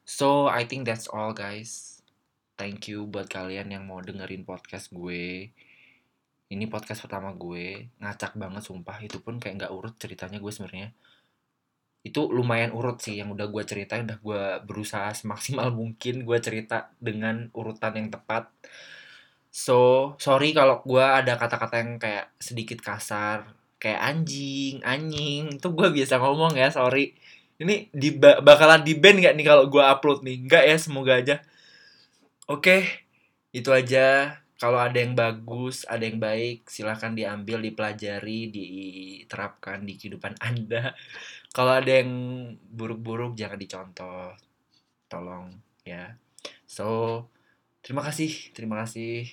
So 0.05 0.51
I 0.51 0.67
think 0.67 0.85
that's 0.85 1.07
all 1.09 1.33
guys. 1.33 2.03
Thank 2.61 2.93
you 2.93 3.09
buat 3.09 3.33
kalian 3.33 3.73
yang 3.73 3.89
mau 3.89 4.05
dengerin 4.05 4.45
podcast 4.45 4.93
gue 4.93 5.49
ini 6.51 6.67
podcast 6.67 7.07
pertama 7.07 7.31
gue 7.35 7.91
ngacak 8.03 8.35
banget 8.35 8.63
sumpah 8.67 8.99
itu 9.03 9.23
pun 9.23 9.39
kayak 9.39 9.55
nggak 9.65 9.73
urut 9.73 9.95
ceritanya 9.97 10.39
gue 10.43 10.53
sebenarnya 10.53 10.91
itu 12.01 12.21
lumayan 12.33 12.73
urut 12.73 12.97
sih 13.05 13.21
yang 13.21 13.29
udah 13.33 13.47
gue 13.53 13.63
ceritain 13.65 14.09
udah 14.09 14.19
gue 14.19 14.43
berusaha 14.67 15.13
semaksimal 15.15 15.71
mungkin 15.81 16.27
gue 16.29 16.39
cerita 16.43 16.91
dengan 16.99 17.49
urutan 17.55 17.93
yang 17.97 18.09
tepat 18.11 18.51
so 19.53 20.13
sorry 20.19 20.53
kalau 20.53 20.83
gue 20.83 21.03
ada 21.03 21.39
kata-kata 21.39 21.75
yang 21.83 21.93
kayak 22.03 22.33
sedikit 22.41 22.79
kasar 22.83 23.61
kayak 23.81 24.01
anjing, 24.05 24.85
anjing. 24.85 25.57
Itu 25.57 25.73
gue 25.73 25.89
biasa 25.91 26.21
ngomong 26.21 26.55
ya, 26.61 26.69
sorry. 26.71 27.17
Ini 27.61 27.89
di 27.93 28.09
bakalan 28.21 28.85
di 28.85 28.95
band 28.97 29.19
gak 29.25 29.35
nih 29.37 29.47
kalau 29.49 29.65
gue 29.73 29.83
upload 29.83 30.21
nih? 30.25 30.37
Enggak 30.45 30.65
ya, 30.69 30.77
semoga 30.77 31.13
aja. 31.19 31.37
Oke, 32.47 32.85
itu 33.57 33.71
aja. 33.73 34.37
Kalau 34.61 34.77
ada 34.77 35.01
yang 35.01 35.17
bagus, 35.17 35.89
ada 35.89 36.05
yang 36.05 36.21
baik, 36.21 36.69
silahkan 36.69 37.17
diambil, 37.17 37.65
dipelajari, 37.65 38.53
diterapkan 38.53 39.89
di 39.89 39.97
kehidupan 39.97 40.37
Anda. 40.49 40.93
Kalau 41.49 41.81
ada 41.81 41.89
yang 41.89 42.13
buruk-buruk, 42.69 43.41
jangan 43.41 43.57
dicontoh. 43.57 44.37
Tolong 45.09 45.57
ya. 45.89 46.13
So, 46.69 47.25
terima 47.81 48.05
kasih, 48.05 48.53
terima 48.53 48.85
kasih. 48.85 49.33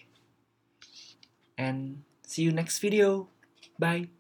And 1.60 2.08
see 2.24 2.48
you 2.48 2.56
next 2.56 2.80
video. 2.80 3.28
Bye. 3.76 4.17